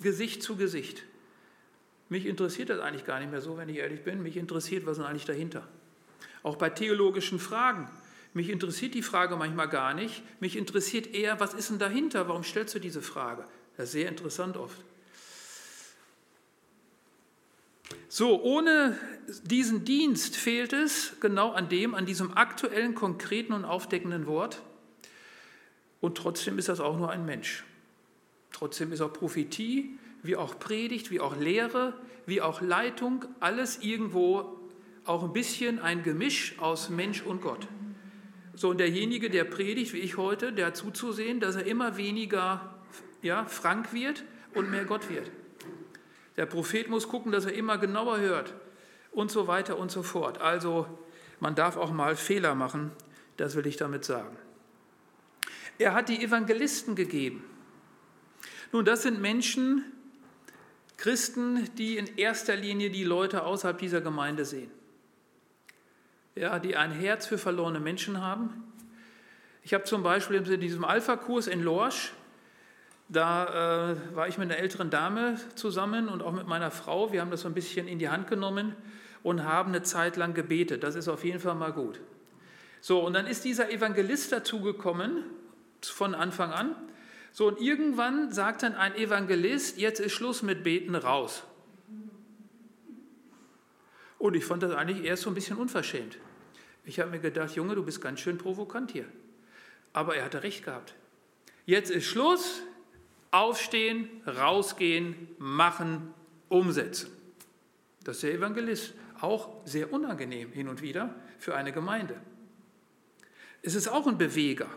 Gesicht 0.00 0.44
zu 0.44 0.55
Gesicht. 0.55 1.02
Mich 2.09 2.26
interessiert 2.26 2.70
das 2.70 2.79
eigentlich 2.79 3.05
gar 3.05 3.18
nicht 3.18 3.33
mehr 3.33 3.40
so, 3.40 3.57
wenn 3.59 3.68
ich 3.68 3.79
ehrlich 3.79 4.05
bin. 4.05 4.22
Mich 4.22 4.37
interessiert, 4.37 4.87
was 4.87 4.98
ist 4.98 5.05
eigentlich 5.05 5.24
dahinter. 5.24 5.66
Auch 6.44 6.55
bei 6.55 6.70
theologischen 6.70 7.40
Fragen. 7.40 7.90
Mich 8.33 8.48
interessiert 8.48 8.94
die 8.94 9.02
Frage 9.02 9.35
manchmal 9.35 9.68
gar 9.68 9.92
nicht. 9.92 10.22
Mich 10.40 10.57
interessiert 10.57 11.12
eher, 11.12 11.40
was 11.40 11.52
ist 11.52 11.70
denn 11.70 11.81
dahinter? 11.81 12.29
Warum 12.29 12.44
stellst 12.44 12.76
du 12.76 12.79
diese 12.79 13.02
Frage? 13.02 13.44
Das 13.76 13.87
ist 13.87 13.92
sehr 13.92 14.09
interessant 14.09 14.57
oft. 14.57 14.85
So, 18.09 18.40
ohne 18.42 18.97
diesen 19.45 19.85
Dienst 19.85 20.37
fehlt 20.37 20.73
es 20.73 21.16
genau 21.21 21.53
an 21.53 21.69
dem, 21.69 21.95
an 21.95 22.07
diesem 22.07 22.37
aktuellen, 22.37 22.95
konkreten 22.95 23.53
und 23.53 23.64
aufdeckenden 23.64 24.27
Wort. 24.27 24.62
Und 26.01 26.16
trotzdem 26.16 26.59
ist 26.59 26.69
das 26.69 26.81
auch 26.81 26.97
nur 26.97 27.11
ein 27.11 27.27
Mensch. 27.27 27.64
Trotzdem 28.53 28.92
ist 28.92 29.01
auch 29.01 29.12
Prophetie 29.12 29.99
wie 30.23 30.37
auch 30.37 30.59
Predigt, 30.59 31.11
wie 31.11 31.21
auch 31.21 31.37
Lehre, 31.37 31.95
wie 32.27 32.40
auch 32.40 32.61
Leitung, 32.61 33.25
alles 33.40 33.79
irgendwo 33.83 34.61
auch 35.05 35.23
ein 35.23 35.33
bisschen 35.33 35.79
ein 35.79 36.03
Gemisch 36.03 36.59
aus 36.59 36.90
Mensch 36.90 37.23
und 37.23 37.40
Gott. 37.40 37.69
So, 38.55 38.71
und 38.71 38.79
derjenige, 38.79 39.31
der 39.31 39.45
predigt, 39.45 39.92
wie 39.92 39.99
ich 39.99 40.16
heute, 40.16 40.53
der 40.53 40.66
hat 40.66 40.77
zuzusehen, 40.77 41.40
dass 41.40 41.57
er 41.57 41.66
immer 41.66 41.97
weniger 41.97 42.75
ja, 43.23 43.45
Frank 43.45 43.92
wird 43.92 44.25
und 44.55 44.71
mehr 44.71 44.85
Gott 44.85 45.11
wird. 45.11 45.31
Der 46.37 46.46
Prophet 46.46 46.88
muss 46.88 47.09
gucken, 47.09 47.33
dass 47.33 47.46
er 47.46 47.55
immer 47.55 47.79
genauer 47.79 48.18
hört 48.18 48.55
und 49.12 49.31
so 49.31 49.46
weiter 49.46 49.79
und 49.79 49.90
so 49.90 50.03
fort. 50.03 50.40
Also 50.40 50.87
man 51.40 51.55
darf 51.55 51.77
auch 51.77 51.90
mal 51.90 52.16
Fehler 52.16 52.55
machen, 52.55 52.92
das 53.37 53.57
will 53.57 53.66
ich 53.66 53.77
damit 53.77 54.05
sagen. 54.05 54.37
Er 55.79 55.94
hat 55.94 56.09
die 56.09 56.22
Evangelisten 56.22 56.94
gegeben. 56.94 57.44
Nun, 58.72 58.85
das 58.85 59.03
sind 59.03 59.20
Menschen, 59.20 59.85
Christen, 60.96 61.68
die 61.77 61.99
in 61.99 62.16
erster 62.16 62.57
Linie 62.57 62.90
die 62.90 63.05
Leute 63.05 63.44
außerhalb 63.44 63.79
dieser 63.79 64.01
Gemeinde 64.01 64.44
sehen. 64.44 64.70
Ja, 66.35 66.59
die 66.59 66.77
ein 66.77 66.92
Herz 66.92 67.27
für 67.27 67.38
verlorene 67.38 67.81
Menschen 67.81 68.20
haben. 68.20 68.64
Ich 69.62 69.75
habe 69.75 69.85
zum 69.85 70.03
Beispiel 70.03 70.37
in 70.37 70.61
diesem 70.61 70.85
Alpha-Kurs 70.85 71.46
in 71.46 71.62
Lorsch, 71.62 72.12
da 73.09 73.92
äh, 73.92 74.16
war 74.16 74.29
ich 74.29 74.38
mit 74.38 74.51
einer 74.51 74.59
älteren 74.59 74.90
Dame 74.90 75.38
zusammen 75.55 76.09
und 76.09 76.23
auch 76.23 76.33
mit 76.33 76.47
meiner 76.47 76.71
Frau. 76.71 77.12
Wir 77.12 77.21
haben 77.21 77.31
das 77.31 77.42
so 77.42 77.49
ein 77.49 77.55
bisschen 77.55 77.87
in 77.87 77.99
die 77.99 78.09
Hand 78.09 78.29
genommen 78.29 78.75
und 79.23 79.45
haben 79.45 79.71
eine 79.71 79.83
Zeit 79.83 80.16
lang 80.16 80.35
gebetet. 80.35 80.83
Das 80.83 80.95
ist 80.95 81.09
auf 81.09 81.25
jeden 81.25 81.40
Fall 81.40 81.55
mal 81.55 81.73
gut. 81.73 82.01
So, 82.81 83.01
und 83.01 83.12
dann 83.12 83.27
ist 83.27 83.45
dieser 83.45 83.71
Evangelist 83.71 84.33
dazugekommen 84.33 85.25
von 85.83 86.14
Anfang 86.14 86.53
an 86.53 86.75
so, 87.37 87.49
und 87.49 87.61
irgendwann 87.61 88.33
sagt 88.33 88.62
dann 88.62 88.75
ein 88.75 88.97
Evangelist, 88.97 89.77
jetzt 89.77 90.01
ist 90.01 90.12
Schluss 90.12 90.40
mit 90.40 90.64
Beten 90.64 90.95
raus. 90.95 91.45
Und 94.16 94.35
ich 94.35 94.42
fand 94.47 94.62
das 94.62 94.73
eigentlich 94.73 95.05
erst 95.05 95.25
so 95.25 95.31
ein 95.31 95.35
bisschen 95.35 95.59
unverschämt. 95.59 96.16
Ich 96.87 96.99
habe 96.99 97.11
mir 97.11 97.19
gedacht, 97.19 97.55
Junge, 97.55 97.75
du 97.75 97.85
bist 97.85 98.01
ganz 98.01 98.21
schön 98.21 98.38
provokant 98.38 98.90
hier. 98.90 99.05
Aber 99.92 100.16
er 100.16 100.25
hatte 100.25 100.45
recht 100.45 100.64
gehabt. 100.64 100.95
Jetzt 101.66 101.90
ist 101.90 102.07
Schluss, 102.07 102.62
aufstehen, 103.37 104.09
rausgehen, 104.27 105.29
machen, 105.38 106.14
umsetzen. 106.49 107.11
Das 108.05 108.16
ist 108.16 108.22
der 108.22 108.35
Evangelist. 108.35 108.94
Auch 109.20 109.49
sehr 109.64 109.92
unangenehm 109.92 110.53
hin 110.53 110.68
und 110.68 110.83
wieder 110.83 111.14
für 111.38 111.55
eine 111.55 111.72
Gemeinde. 111.72 112.16
Es 113.62 113.75
ist 113.75 113.88
auch 113.88 114.07
ein 114.07 114.18
Beweger. 114.18 114.68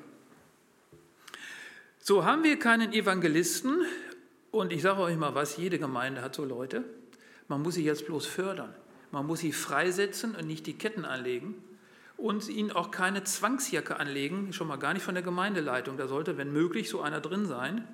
So 2.00 2.26
haben 2.26 2.44
wir 2.44 2.58
keinen 2.58 2.94
Evangelisten 2.94 3.86
und 4.52 4.72
ich 4.74 4.82
sage 4.82 5.02
euch 5.02 5.18
mal 5.18 5.36
was, 5.36 5.58
jede 5.58 5.78
Gemeinde 5.78 6.22
hat 6.22 6.34
so 6.34 6.44
Leute. 6.44 6.84
Man 7.48 7.62
muss 7.62 7.76
sie 7.76 7.84
jetzt 7.84 8.06
bloß 8.08 8.26
fördern. 8.26 8.74
Man 9.12 9.26
muss 9.26 9.40
sie 9.40 9.52
freisetzen 9.52 10.36
und 10.36 10.48
nicht 10.48 10.66
die 10.68 10.78
Ketten 10.78 11.06
anlegen 11.06 11.56
und 12.18 12.48
ihnen 12.50 12.72
auch 12.72 12.92
keine 12.92 13.24
Zwangsjacke 13.24 14.00
anlegen, 14.00 14.54
schon 14.54 14.68
mal 14.68 14.78
gar 14.78 14.94
nicht 14.94 15.04
von 15.04 15.16
der 15.16 15.24
Gemeindeleitung. 15.24 15.98
Da 15.98 16.08
sollte, 16.08 16.38
wenn 16.38 16.52
möglich, 16.52 16.90
so 16.90 17.02
einer 17.02 17.22
drin 17.22 17.46
sein. 17.46 17.88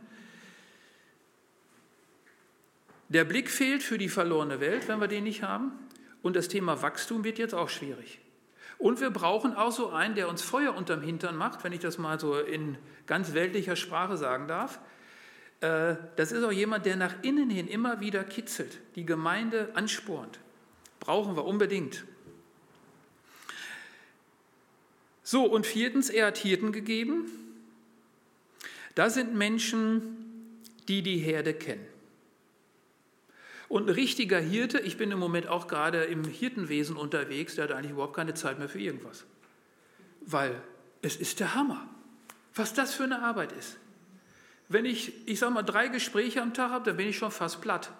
Der 3.09 3.23
Blick 3.23 3.49
fehlt 3.49 3.83
für 3.83 3.97
die 3.97 4.09
verlorene 4.09 4.59
Welt, 4.59 4.87
wenn 4.87 4.99
wir 4.99 5.07
den 5.07 5.25
nicht 5.25 5.43
haben. 5.43 5.71
Und 6.21 6.35
das 6.35 6.47
Thema 6.47 6.81
Wachstum 6.81 7.23
wird 7.23 7.37
jetzt 7.37 7.53
auch 7.53 7.69
schwierig. 7.69 8.19
Und 8.77 8.99
wir 8.99 9.09
brauchen 9.09 9.53
auch 9.53 9.71
so 9.71 9.91
einen, 9.91 10.15
der 10.15 10.27
uns 10.27 10.41
Feuer 10.41 10.75
unterm 10.75 11.01
Hintern 11.01 11.37
macht, 11.37 11.63
wenn 11.63 11.71
ich 11.71 11.79
das 11.79 11.97
mal 11.97 12.19
so 12.19 12.37
in 12.39 12.77
ganz 13.05 13.33
weltlicher 13.33 13.75
Sprache 13.75 14.17
sagen 14.17 14.47
darf. 14.47 14.79
Äh, 15.61 15.95
das 16.15 16.31
ist 16.31 16.43
auch 16.43 16.51
jemand, 16.51 16.85
der 16.85 16.95
nach 16.95 17.13
innen 17.21 17.49
hin 17.49 17.67
immer 17.67 17.99
wieder 17.99 18.23
kitzelt, 18.23 18.79
die 18.95 19.05
Gemeinde 19.05 19.69
anspornt. 19.75 20.39
Brauchen 20.99 21.35
wir 21.35 21.45
unbedingt. 21.45 22.05
So, 25.23 25.45
und 25.45 25.65
viertens, 25.65 26.09
er 26.09 26.27
hat 26.27 26.37
Hirten 26.37 26.71
gegeben. 26.71 27.31
Das 28.93 29.13
sind 29.13 29.33
Menschen, 29.33 30.61
die 30.87 31.01
die 31.01 31.17
Herde 31.17 31.53
kennen. 31.53 31.94
Und 33.67 33.89
ein 33.89 33.93
richtiger 33.93 34.39
Hirte, 34.39 34.79
ich 34.79 34.97
bin 34.97 35.11
im 35.11 35.19
Moment 35.19 35.47
auch 35.47 35.67
gerade 35.67 36.03
im 36.03 36.23
Hirtenwesen 36.23 36.97
unterwegs, 36.97 37.55
der 37.55 37.65
hat 37.65 37.71
eigentlich 37.71 37.91
überhaupt 37.91 38.15
keine 38.15 38.33
Zeit 38.33 38.59
mehr 38.59 38.69
für 38.69 38.79
irgendwas. 38.79 39.25
Weil 40.21 40.61
es 41.01 41.15
ist 41.15 41.39
der 41.39 41.55
Hammer, 41.55 41.87
was 42.53 42.73
das 42.73 42.93
für 42.93 43.03
eine 43.03 43.21
Arbeit 43.21 43.51
ist. 43.53 43.77
Wenn 44.67 44.85
ich, 44.85 45.13
ich 45.27 45.39
sage 45.39 45.53
mal, 45.53 45.63
drei 45.63 45.87
Gespräche 45.87 46.41
am 46.41 46.53
Tag 46.53 46.71
habe, 46.71 46.85
dann 46.85 46.97
bin 46.97 47.07
ich 47.07 47.17
schon 47.17 47.31
fast 47.31 47.61
platt. 47.61 47.91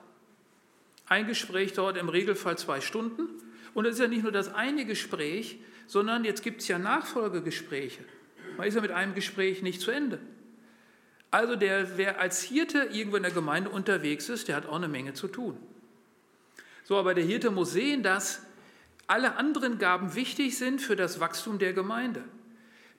Ein 1.08 1.28
Gespräch 1.28 1.74
dauert 1.74 1.98
im 1.98 2.10
Regelfall 2.10 2.58
zwei 2.58 2.82
Stunden. 2.82 3.28
Und 3.74 3.86
es 3.86 3.96
ist 3.96 4.00
ja 4.00 4.08
nicht 4.08 4.24
nur 4.24 4.32
das 4.32 4.54
eine 4.54 4.86
Gespräch, 4.86 5.60
sondern 5.86 6.24
jetzt 6.24 6.42
gibt 6.42 6.62
es 6.62 6.68
ja 6.68 6.80
Nachfolgegespräche. 6.80 8.04
Man 8.58 8.68
ist 8.68 8.76
ja 8.76 8.82
mit 8.82 8.92
einem 8.92 9.14
Gespräch 9.14 9.62
nicht 9.62 9.82
zu 9.82 9.92
Ende. 9.92 10.20
Also 11.36 11.58
der, 11.58 11.98
wer 11.98 12.22
als 12.22 12.44
Hirte 12.44 12.88
irgendwo 12.94 13.18
in 13.18 13.24
der 13.24 13.32
Gemeinde 13.34 13.70
unterwegs 13.70 14.30
ist, 14.30 14.48
der 14.48 14.56
hat 14.56 14.68
auch 14.68 14.78
eine 14.78 14.88
Menge 14.88 15.16
zu 15.16 15.28
tun. 15.28 15.58
So, 16.86 16.96
aber 16.96 17.14
der 17.14 17.26
Hirte 17.26 17.52
muss 17.52 17.74
sehen, 17.74 18.04
dass 18.04 18.42
alle 19.06 19.36
anderen 19.36 19.78
Gaben 19.78 20.16
wichtig 20.16 20.58
sind 20.58 20.82
für 20.82 20.96
das 20.96 21.20
Wachstum 21.20 21.60
der 21.60 21.74
Gemeinde. 21.74 22.24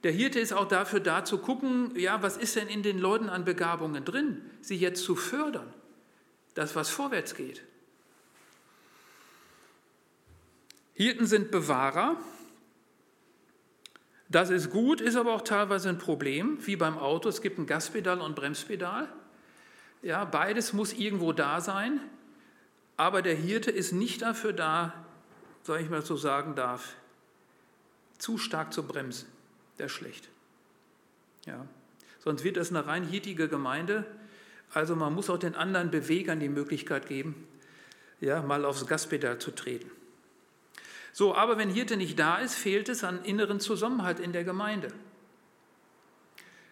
Der 0.02 0.12
Hirte 0.12 0.38
ist 0.38 0.52
auch 0.52 0.68
dafür 0.68 1.00
da 1.00 1.24
zu 1.24 1.38
gucken, 1.38 1.98
ja, 1.98 2.22
was 2.22 2.36
ist 2.36 2.56
denn 2.56 2.68
in 2.68 2.82
den 2.82 2.98
Leuten 2.98 3.30
an 3.30 3.46
Begabungen 3.46 4.04
drin, 4.04 4.42
sie 4.60 4.76
jetzt 4.76 5.02
zu 5.02 5.16
fördern, 5.16 5.72
dass 6.52 6.76
was 6.76 6.90
vorwärts 6.90 7.36
geht. 7.36 7.62
Hirten 10.92 11.24
sind 11.24 11.50
Bewahrer. 11.50 12.18
Das 14.28 14.50
ist 14.50 14.70
gut, 14.70 15.00
ist 15.00 15.16
aber 15.16 15.34
auch 15.34 15.42
teilweise 15.42 15.88
ein 15.88 15.98
Problem, 15.98 16.58
wie 16.66 16.76
beim 16.76 16.98
Auto. 16.98 17.28
Es 17.28 17.42
gibt 17.42 17.58
ein 17.58 17.66
Gaspedal 17.66 18.20
und 18.20 18.32
ein 18.32 18.34
Bremspedal. 18.34 19.08
Ja, 20.02 20.24
beides 20.24 20.72
muss 20.72 20.92
irgendwo 20.92 21.32
da 21.32 21.60
sein, 21.60 22.00
aber 22.96 23.22
der 23.22 23.34
Hirte 23.34 23.70
ist 23.70 23.92
nicht 23.92 24.22
dafür 24.22 24.52
da, 24.52 24.92
soll 25.62 25.80
ich 25.80 25.90
mal 25.90 26.02
so 26.02 26.16
sagen 26.16 26.54
darf, 26.54 26.94
zu 28.18 28.38
stark 28.38 28.72
zu 28.72 28.82
bremsen. 28.84 29.28
Der 29.78 29.86
ist 29.86 29.92
schlecht. 29.92 30.28
Ja. 31.44 31.66
Sonst 32.20 32.44
wird 32.44 32.56
das 32.56 32.70
eine 32.70 32.86
rein 32.86 33.04
hirtige 33.04 33.48
Gemeinde. 33.48 34.04
Also 34.72 34.96
man 34.96 35.14
muss 35.14 35.30
auch 35.30 35.38
den 35.38 35.54
anderen 35.54 35.90
Bewegern 35.90 36.40
die 36.40 36.48
Möglichkeit 36.48 37.06
geben, 37.06 37.46
ja, 38.20 38.42
mal 38.42 38.64
aufs 38.64 38.86
Gaspedal 38.86 39.38
zu 39.38 39.50
treten. 39.50 39.90
So, 41.16 41.34
aber 41.34 41.56
wenn 41.56 41.70
Hirte 41.70 41.96
nicht 41.96 42.18
da 42.18 42.36
ist, 42.36 42.56
fehlt 42.56 42.90
es 42.90 43.02
an 43.02 43.24
inneren 43.24 43.58
Zusammenhalt 43.58 44.20
in 44.20 44.34
der 44.34 44.44
Gemeinde. 44.44 44.88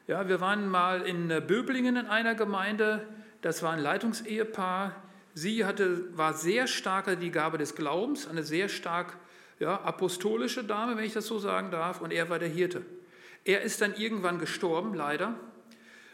Ja, 0.06 0.28
wir 0.28 0.38
waren 0.42 0.68
mal 0.68 1.00
in 1.00 1.28
Böblingen 1.28 1.96
in 1.96 2.04
einer 2.04 2.34
Gemeinde, 2.34 3.08
das 3.40 3.62
war 3.62 3.72
ein 3.72 3.78
Leitungsehepaar. 3.78 5.02
Sie 5.32 5.64
hatte, 5.64 6.14
war 6.14 6.34
sehr 6.34 6.66
stark 6.66 7.18
die 7.20 7.30
Gabe 7.30 7.56
des 7.56 7.74
Glaubens, 7.74 8.28
eine 8.28 8.42
sehr 8.42 8.68
stark 8.68 9.16
ja, 9.60 9.80
apostolische 9.80 10.62
Dame, 10.62 10.98
wenn 10.98 11.04
ich 11.04 11.14
das 11.14 11.26
so 11.26 11.38
sagen 11.38 11.70
darf, 11.70 12.02
und 12.02 12.12
er 12.12 12.28
war 12.28 12.38
der 12.38 12.50
Hirte. 12.50 12.84
Er 13.46 13.62
ist 13.62 13.80
dann 13.80 13.94
irgendwann 13.94 14.38
gestorben, 14.38 14.92
leider, 14.92 15.40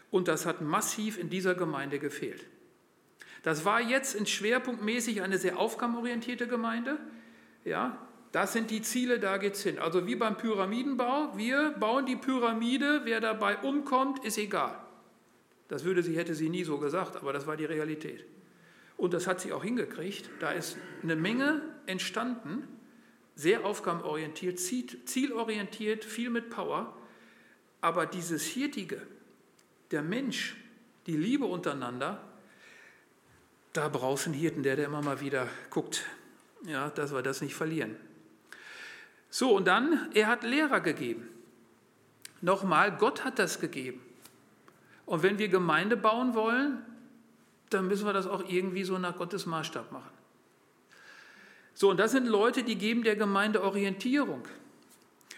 und 0.09 0.29
das 0.29 0.45
hat 0.45 0.61
massiv 0.61 1.17
in 1.17 1.29
dieser 1.29 1.53
Gemeinde 1.53 1.99
gefehlt. 1.99 2.45
Das 3.43 3.65
war 3.65 3.81
jetzt 3.81 4.15
in 4.15 4.25
schwerpunktmäßig 4.25 5.21
eine 5.21 5.37
sehr 5.37 5.59
aufgabenorientierte 5.59 6.47
Gemeinde, 6.47 6.97
ja, 7.65 7.97
das 8.31 8.53
sind 8.53 8.71
die 8.71 8.81
Ziele, 8.81 9.19
da 9.19 9.37
geht 9.37 9.55
es 9.55 9.63
hin. 9.63 9.77
Also 9.79 10.07
wie 10.07 10.15
beim 10.15 10.37
Pyramidenbau, 10.37 11.37
wir 11.37 11.71
bauen 11.71 12.05
die 12.05 12.15
Pyramide, 12.15 13.01
wer 13.03 13.19
dabei 13.19 13.57
umkommt, 13.57 14.23
ist 14.23 14.37
egal. 14.37 14.77
Das 15.67 15.83
würde 15.83 16.01
sie, 16.03 16.17
hätte 16.17 16.35
sie 16.35 16.49
nie 16.49 16.63
so 16.63 16.77
gesagt, 16.77 17.17
aber 17.17 17.33
das 17.33 17.45
war 17.47 17.57
die 17.57 17.65
Realität. 17.65 18.25
Und 18.97 19.13
das 19.13 19.27
hat 19.27 19.41
sie 19.41 19.51
auch 19.51 19.63
hingekriegt. 19.63 20.29
Da 20.39 20.51
ist 20.51 20.77
eine 21.03 21.15
Menge 21.15 21.61
entstanden, 21.87 22.67
sehr 23.35 23.65
aufgabenorientiert, 23.65 24.59
zielorientiert, 24.59 26.05
viel 26.05 26.29
mit 26.29 26.49
Power. 26.49 26.95
Aber 27.81 28.05
dieses 28.05 28.43
Hirtige, 28.43 29.01
der 29.91 30.03
Mensch, 30.03 30.55
die 31.07 31.17
Liebe 31.17 31.45
untereinander, 31.45 32.21
da 33.73 33.89
brauchst 33.89 34.25
du 34.25 34.31
einen 34.31 34.39
Hirten, 34.39 34.63
der, 34.63 34.75
der 34.75 34.85
immer 34.85 35.01
mal 35.01 35.19
wieder 35.21 35.47
guckt, 35.69 36.03
ja, 36.65 36.89
dass 36.89 37.13
wir 37.13 37.21
das 37.21 37.41
nicht 37.41 37.55
verlieren. 37.55 37.95
So, 39.31 39.55
und 39.55 39.65
dann, 39.65 40.09
er 40.13 40.27
hat 40.27 40.43
Lehrer 40.43 40.81
gegeben. 40.81 41.27
Nochmal, 42.41 42.91
Gott 42.91 43.23
hat 43.23 43.39
das 43.39 43.59
gegeben. 43.61 44.01
Und 45.05 45.23
wenn 45.23 45.39
wir 45.39 45.47
Gemeinde 45.47 45.95
bauen 45.95 46.35
wollen, 46.35 46.83
dann 47.69 47.87
müssen 47.87 48.05
wir 48.05 48.13
das 48.13 48.27
auch 48.27 48.47
irgendwie 48.49 48.83
so 48.83 48.97
nach 48.97 49.15
Gottes 49.15 49.45
Maßstab 49.45 49.91
machen. 49.91 50.11
So, 51.73 51.89
und 51.89 51.97
das 51.97 52.11
sind 52.11 52.27
Leute, 52.27 52.63
die 52.63 52.75
geben 52.75 53.03
der 53.03 53.15
Gemeinde 53.15 53.63
Orientierung. 53.63 54.43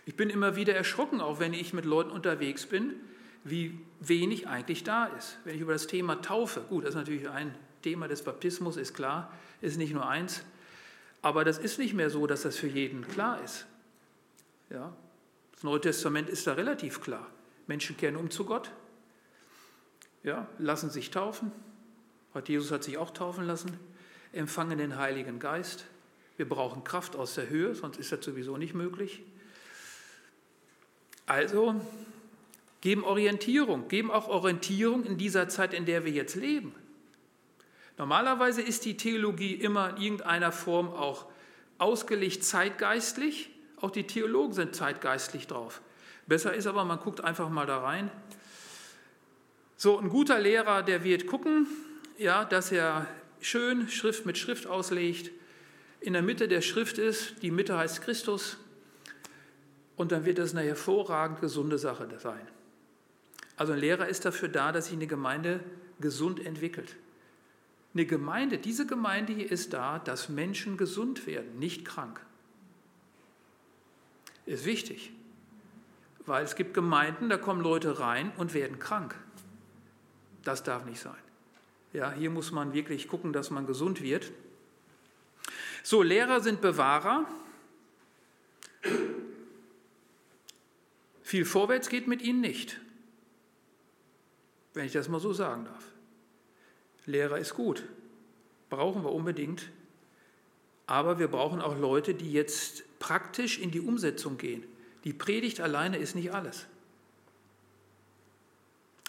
Ich 0.08 0.16
bin 0.16 0.32
immer 0.32 0.56
wieder 0.56 0.74
erschrocken, 0.74 1.22
auch 1.22 1.40
wenn 1.40 1.54
ich 1.54 1.72
mit 1.72 1.86
Leuten 1.86 2.10
unterwegs 2.10 2.66
bin, 2.66 2.96
wie 3.44 3.80
wenig 4.00 4.48
eigentlich 4.48 4.84
da 4.84 5.06
ist. 5.06 5.38
Wenn 5.46 5.56
ich 5.56 5.62
über 5.62 5.74
das 5.74 5.86
Thema 5.86 6.22
Taufe, 6.22 6.62
gut, 6.62 6.84
das 6.84 6.92
ist 6.92 6.96
natürlich 6.96 7.30
ein 7.30 7.54
Thema 7.84 8.08
des 8.08 8.24
Baptismus, 8.24 8.76
ist 8.76 8.96
klar, 8.96 9.32
ist 9.62 9.78
nicht 9.78 9.94
nur 9.94 10.08
eins, 10.08 10.44
aber 11.22 11.46
das 11.46 11.60
ist 11.60 11.78
nicht 11.78 11.94
mehr 11.94 12.10
so, 12.10 12.26
dass 12.26 12.42
das 12.42 12.58
für 12.58 12.68
jeden 12.68 13.08
klar 13.08 13.42
ist. 13.44 13.68
Ja? 14.74 14.94
Das 15.54 15.64
Neue 15.64 15.80
Testament 15.80 16.30
ist 16.30 16.46
da 16.48 16.54
relativ 16.54 17.00
klar. 17.00 17.30
Menschen 17.68 17.96
kehren 17.96 18.18
um 18.18 18.30
zu 18.30 18.44
Gott, 18.44 18.72
ja, 20.24 20.48
lassen 20.58 20.90
sich 20.90 21.12
taufen. 21.12 21.52
Jesus 22.46 22.72
hat 22.72 22.84
sich 22.84 22.98
auch 22.98 23.12
taufen 23.12 23.46
lassen, 23.46 23.78
empfangen 24.34 24.80
den 24.80 24.98
Heiligen 24.98 25.40
Geist. 25.40 25.86
Wir 26.36 26.50
brauchen 26.50 26.84
Kraft 26.84 27.16
aus 27.16 27.36
der 27.36 27.50
Höhe, 27.50 27.76
sonst 27.76 27.98
ist 27.98 28.12
das 28.12 28.26
sowieso 28.26 28.58
nicht 28.58 28.74
möglich. 28.74 29.22
Also 31.28 31.80
geben 32.82 33.04
Orientierung, 33.04 33.88
geben 33.88 34.10
auch 34.12 34.28
Orientierung 34.28 35.06
in 35.06 35.18
dieser 35.18 35.48
Zeit, 35.48 35.74
in 35.74 35.86
der 35.86 36.04
wir 36.04 36.12
jetzt 36.12 36.36
leben. 36.36 36.74
Normalerweise 37.98 38.62
ist 38.62 38.86
die 38.86 38.98
Theologie 38.98 39.54
immer 39.54 39.96
in 39.98 40.04
irgendeiner 40.04 40.52
Form 40.52 40.90
auch 40.90 41.28
ausgelegt 41.78 42.44
zeitgeistlich. 42.44 43.53
Auch 43.84 43.92
die 43.92 44.08
Theologen 44.08 44.54
sind 44.54 44.74
zeitgeistlich 44.74 45.46
drauf. 45.46 45.82
Besser 46.26 46.54
ist 46.54 46.68
aber, 46.68 46.86
man 46.86 47.00
guckt 47.00 47.20
einfach 47.20 47.50
mal 47.50 47.66
da 47.66 47.80
rein. 47.80 48.10
So, 49.76 50.00
ein 50.00 50.08
guter 50.08 50.40
Lehrer, 50.40 50.84
der 50.84 51.04
wird 51.04 51.28
gucken, 51.28 51.68
ja, 52.18 52.46
dass 52.46 52.72
er 52.72 53.08
schön 53.42 53.90
Schrift 53.90 54.26
mit 54.26 54.38
Schrift 54.38 54.68
auslegt, 54.68 55.32
in 56.00 56.14
der 56.14 56.22
Mitte 56.22 56.48
der 56.48 56.62
Schrift 56.62 56.98
ist, 56.98 57.42
die 57.42 57.52
Mitte 57.52 57.78
heißt 57.78 58.02
Christus, 58.02 58.56
und 59.98 60.14
dann 60.14 60.24
wird 60.24 60.38
das 60.38 60.56
eine 60.56 60.66
hervorragend 60.66 61.42
gesunde 61.42 61.78
Sache 61.78 62.08
sein. 62.20 62.48
Also 63.58 63.74
ein 63.74 63.80
Lehrer 63.80 64.08
ist 64.08 64.24
dafür 64.24 64.48
da, 64.48 64.72
dass 64.72 64.86
sich 64.86 64.94
eine 64.94 65.08
Gemeinde 65.08 65.60
gesund 66.00 66.40
entwickelt. 66.46 66.96
Eine 67.94 68.06
Gemeinde, 68.06 68.60
diese 68.60 68.88
Gemeinde 68.88 69.34
hier 69.34 69.52
ist 69.52 69.74
da, 69.74 70.00
dass 70.00 70.30
Menschen 70.30 70.78
gesund 70.78 71.28
werden, 71.28 71.60
nicht 71.60 71.84
krank 71.84 72.22
ist 74.46 74.66
wichtig, 74.66 75.12
weil 76.26 76.44
es 76.44 76.56
gibt 76.56 76.74
Gemeinden, 76.74 77.30
da 77.30 77.38
kommen 77.38 77.62
Leute 77.62 78.00
rein 78.00 78.32
und 78.38 78.54
werden 78.54 78.80
krank. 78.80 79.16
Das 80.44 80.64
darf 80.64 80.86
nicht 80.86 81.00
sein. 81.00 81.16
Ja, 81.94 82.12
hier 82.12 82.30
muss 82.30 82.52
man 82.52 82.74
wirklich 82.74 83.08
gucken, 83.08 83.34
dass 83.34 83.52
man 83.52 83.68
gesund 83.68 84.02
wird. 84.02 84.32
So, 85.84 86.02
Lehrer 86.02 86.42
sind 86.42 86.62
Bewahrer. 86.62 87.26
Viel 91.22 91.46
vorwärts 91.46 91.90
geht 91.90 92.08
mit 92.08 92.22
ihnen 92.22 92.42
nicht, 92.42 92.80
wenn 94.74 94.86
ich 94.86 94.92
das 94.92 95.08
mal 95.08 95.20
so 95.20 95.34
sagen 95.34 95.66
darf. 95.66 95.84
Lehrer 97.06 97.38
ist 97.38 97.54
gut, 97.54 97.84
brauchen 98.70 99.04
wir 99.04 99.12
unbedingt, 99.12 99.70
aber 100.86 101.20
wir 101.20 101.28
brauchen 101.28 101.62
auch 101.62 101.78
Leute, 101.78 102.14
die 102.14 102.32
jetzt 102.32 102.84
praktisch 103.00 103.60
in 103.60 103.72
die 103.72 103.82
Umsetzung 103.82 104.38
gehen. 104.38 104.64
Die 105.04 105.14
Predigt 105.14 105.60
alleine 105.60 105.98
ist 105.98 106.16
nicht 106.16 106.34
alles. 106.34 106.66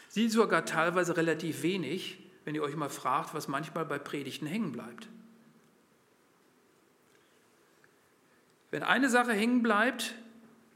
Sie 0.09 0.29
sogar 0.29 0.65
teilweise 0.65 1.17
relativ 1.17 1.63
wenig, 1.63 2.19
wenn 2.45 2.55
ihr 2.55 2.63
euch 2.63 2.77
mal 2.77 2.89
fragt, 2.89 3.35
was 3.35 3.49
manchmal 3.49 3.85
bei 3.85 3.99
Predigten 3.99 4.47
hängen 4.47 4.73
bleibt. 4.73 5.09
Wenn 8.71 8.83
eine 8.83 9.09
Sache 9.09 9.33
hängen 9.33 9.63
bleibt, 9.63 10.15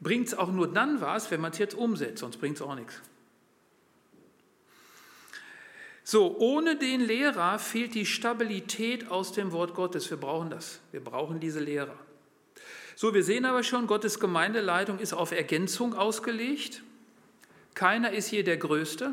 bringt 0.01 0.29
es 0.29 0.35
auch 0.35 0.51
nur 0.51 0.73
dann 0.73 1.01
was, 1.01 1.31
wenn 1.31 1.41
man 1.41 1.53
es 1.53 1.59
jetzt 1.59 1.75
umsetzt, 1.75 2.19
sonst 2.19 2.39
bringt 2.39 2.57
es 2.57 2.63
auch 2.63 2.75
nichts. 2.75 3.01
So, 6.11 6.39
ohne 6.39 6.75
den 6.75 7.03
Lehrer 7.03 7.59
fehlt 7.59 7.95
die 7.95 8.07
Stabilität 8.07 9.11
aus 9.11 9.33
dem 9.33 9.53
Wort 9.53 9.75
Gottes. 9.75 10.09
Wir 10.09 10.17
brauchen 10.17 10.49
das. 10.49 10.81
Wir 10.91 11.05
brauchen 11.05 11.39
diese 11.39 11.61
Lehrer. 11.61 11.99
So, 12.97 13.13
wir 13.13 13.23
sehen 13.23 13.45
aber 13.45 13.63
schon, 13.63 13.87
Gottes 13.87 14.19
Gemeindeleitung 14.19 15.01
ist 15.01 15.13
auf 15.13 15.33
Ergänzung 15.33 15.93
ausgelegt. 15.93 16.83
Keiner 17.75 18.13
ist 18.13 18.29
hier 18.29 18.43
der 18.43 18.57
Größte. 18.57 19.13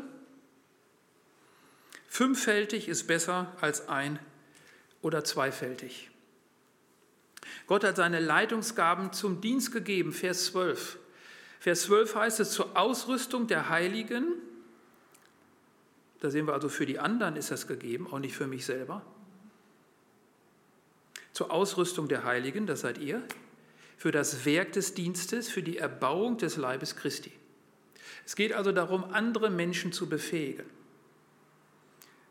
Fünffältig 2.08 2.88
ist 2.88 3.06
besser 3.06 3.54
als 3.60 3.90
ein 3.90 4.18
oder 5.02 5.22
zweifältig. 5.22 6.08
Gott 7.66 7.84
hat 7.84 7.96
seine 7.96 8.20
Leitungsgaben 8.20 9.12
zum 9.12 9.42
Dienst 9.42 9.70
gegeben, 9.70 10.14
Vers 10.14 10.46
12. 10.46 10.96
Vers 11.60 11.82
12 11.82 12.14
heißt 12.14 12.40
es 12.40 12.52
zur 12.52 12.74
Ausrüstung 12.74 13.48
der 13.48 13.68
Heiligen. 13.68 14.32
Da 16.20 16.30
sehen 16.30 16.46
wir 16.46 16.54
also, 16.54 16.68
für 16.68 16.86
die 16.86 16.98
anderen 16.98 17.36
ist 17.36 17.50
das 17.50 17.66
gegeben, 17.66 18.06
auch 18.10 18.18
nicht 18.18 18.34
für 18.34 18.46
mich 18.46 18.64
selber. 18.64 19.02
Zur 21.32 21.50
Ausrüstung 21.50 22.08
der 22.08 22.24
Heiligen, 22.24 22.66
das 22.66 22.80
seid 22.80 22.98
ihr, 22.98 23.22
für 23.98 24.10
das 24.10 24.44
Werk 24.44 24.72
des 24.72 24.94
Dienstes, 24.94 25.48
für 25.48 25.62
die 25.62 25.78
Erbauung 25.78 26.38
des 26.38 26.56
Leibes 26.56 26.96
Christi. 26.96 27.32
Es 28.24 28.36
geht 28.36 28.52
also 28.52 28.72
darum, 28.72 29.04
andere 29.04 29.50
Menschen 29.50 29.92
zu 29.92 30.08
befähigen. 30.08 30.66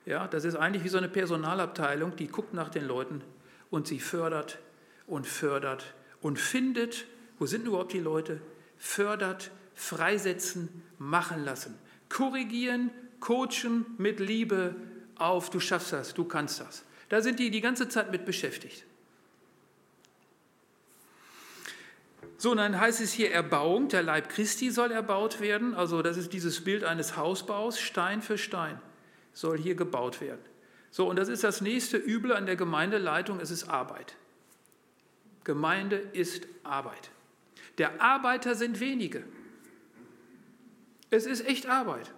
Ja, 0.06 0.28
das 0.28 0.45
ist 0.45 0.56
eigentlich 0.56 0.84
wie 0.84 0.89
so 0.89 0.98
eine 0.98 1.10
Personalabteilung, 1.10 2.15
die 2.15 2.28
guckt 2.28 2.54
nach 2.54 2.69
den 2.69 2.86
Leuten 2.86 3.21
und 3.71 3.88
sie 3.88 4.00
fördert 4.00 4.60
und 5.08 5.26
fördert 5.26 5.93
und 6.21 6.39
findet, 6.39 7.06
wo 7.39 7.45
sind 7.45 7.65
überhaupt 7.65 7.93
die 7.93 8.00
Leute, 8.00 8.39
fördert, 8.78 9.52
freisetzen, 9.74 10.84
machen 10.98 11.43
lassen, 11.43 11.78
korrigieren, 12.10 12.91
coachen 13.25 13.85
mit 13.97 14.19
Liebe 14.19 14.75
auf, 15.15 15.49
du 15.49 15.59
schaffst 15.59 15.91
das, 15.93 16.13
du 16.13 16.25
kannst 16.25 16.59
das. 16.59 16.83
Da 17.09 17.21
sind 17.21 17.39
die 17.39 17.49
die 17.49 17.61
ganze 17.61 17.89
Zeit 17.89 18.11
mit 18.11 18.23
beschäftigt. 18.23 18.85
So, 22.38 22.51
und 22.51 22.57
dann 22.57 22.79
heißt 22.79 23.01
es 23.01 23.13
hier 23.13 23.31
Erbauung, 23.31 23.88
der 23.88 24.03
Leib 24.03 24.29
Christi 24.29 24.69
soll 24.69 24.91
erbaut 24.91 25.39
werden. 25.39 25.73
Also 25.73 26.03
das 26.03 26.17
ist 26.17 26.33
dieses 26.33 26.63
Bild 26.63 26.83
eines 26.83 27.17
Hausbaus, 27.17 27.79
Stein 27.79 28.21
für 28.21 28.38
Stein 28.38 28.79
soll 29.33 29.57
hier 29.57 29.75
gebaut 29.75 30.21
werden. 30.21 30.41
So, 30.91 31.09
und 31.09 31.17
das 31.17 31.27
ist 31.27 31.43
das 31.43 31.61
nächste 31.61 31.97
Übel 31.97 32.31
an 32.31 32.45
der 32.45 32.55
Gemeindeleitung, 32.55 33.39
es 33.39 33.51
ist 33.51 33.67
Arbeit. 33.67 34.15
Gemeinde 35.43 35.97
ist 35.97 36.47
Arbeit. 36.63 37.09
Der 37.79 38.01
Arbeiter 38.01 38.55
sind 38.55 38.79
wenige. 38.79 39.23
Es 41.09 41.25
ist 41.25 41.45
echt 41.45 41.67
Arbeit. 41.67 42.13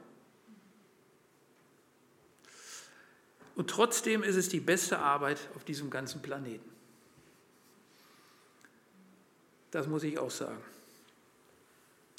Und 3.57 3.71
trotzdem 3.71 4.21
ist 4.21 4.35
es 4.35 4.49
die 4.49 4.59
beste 4.59 4.99
Arbeit 4.99 5.39
auf 5.55 5.63
diesem 5.63 5.89
ganzen 5.89 6.21
Planeten. 6.21 6.69
Das 9.71 9.87
muss 9.87 10.03
ich 10.03 10.19
auch 10.19 10.29
sagen. 10.29 10.61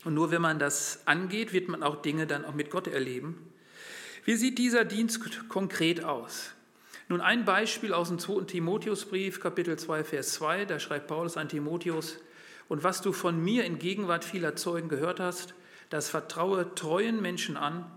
Und 0.05 0.15
nur 0.15 0.33
wenn 0.33 0.43
man 0.43 0.59
das 0.59 1.01
angeht, 1.07 1.53
wird 1.53 1.69
man 1.69 1.85
auch 1.85 2.03
Dinge 2.03 2.27
dann 2.27 2.45
auch 2.45 2.55
mit 2.55 2.71
Gott 2.71 2.89
erleben. 2.89 3.53
Wie 4.25 4.35
sieht 4.35 4.59
dieser 4.59 4.85
Dienst 4.85 5.49
konkret 5.49 6.05
aus? 6.05 6.51
Nun 7.09 7.21
ein 7.21 7.45
Beispiel 7.45 7.95
aus 7.95 8.09
dem 8.09 8.19
2. 8.19 8.45
Timotheusbrief, 8.45 9.41
Kapitel 9.41 9.79
2, 9.79 10.05
Vers 10.05 10.33
2, 10.35 10.65
da 10.65 10.81
schreibt 10.81 11.07
Paulus 11.07 11.37
an 11.37 11.49
Timotheus, 11.49 12.19
und 12.69 12.83
was 12.83 13.01
du 13.01 13.13
von 13.13 13.43
mir 13.43 13.65
in 13.65 13.79
Gegenwart 13.79 14.25
vieler 14.25 14.57
Zeugen 14.57 14.89
gehört 14.89 15.21
hast, 15.21 15.55
das 15.89 16.11
vertraue 16.11 16.75
treuen 16.75 17.23
Menschen 17.23 17.57
an, 17.57 17.91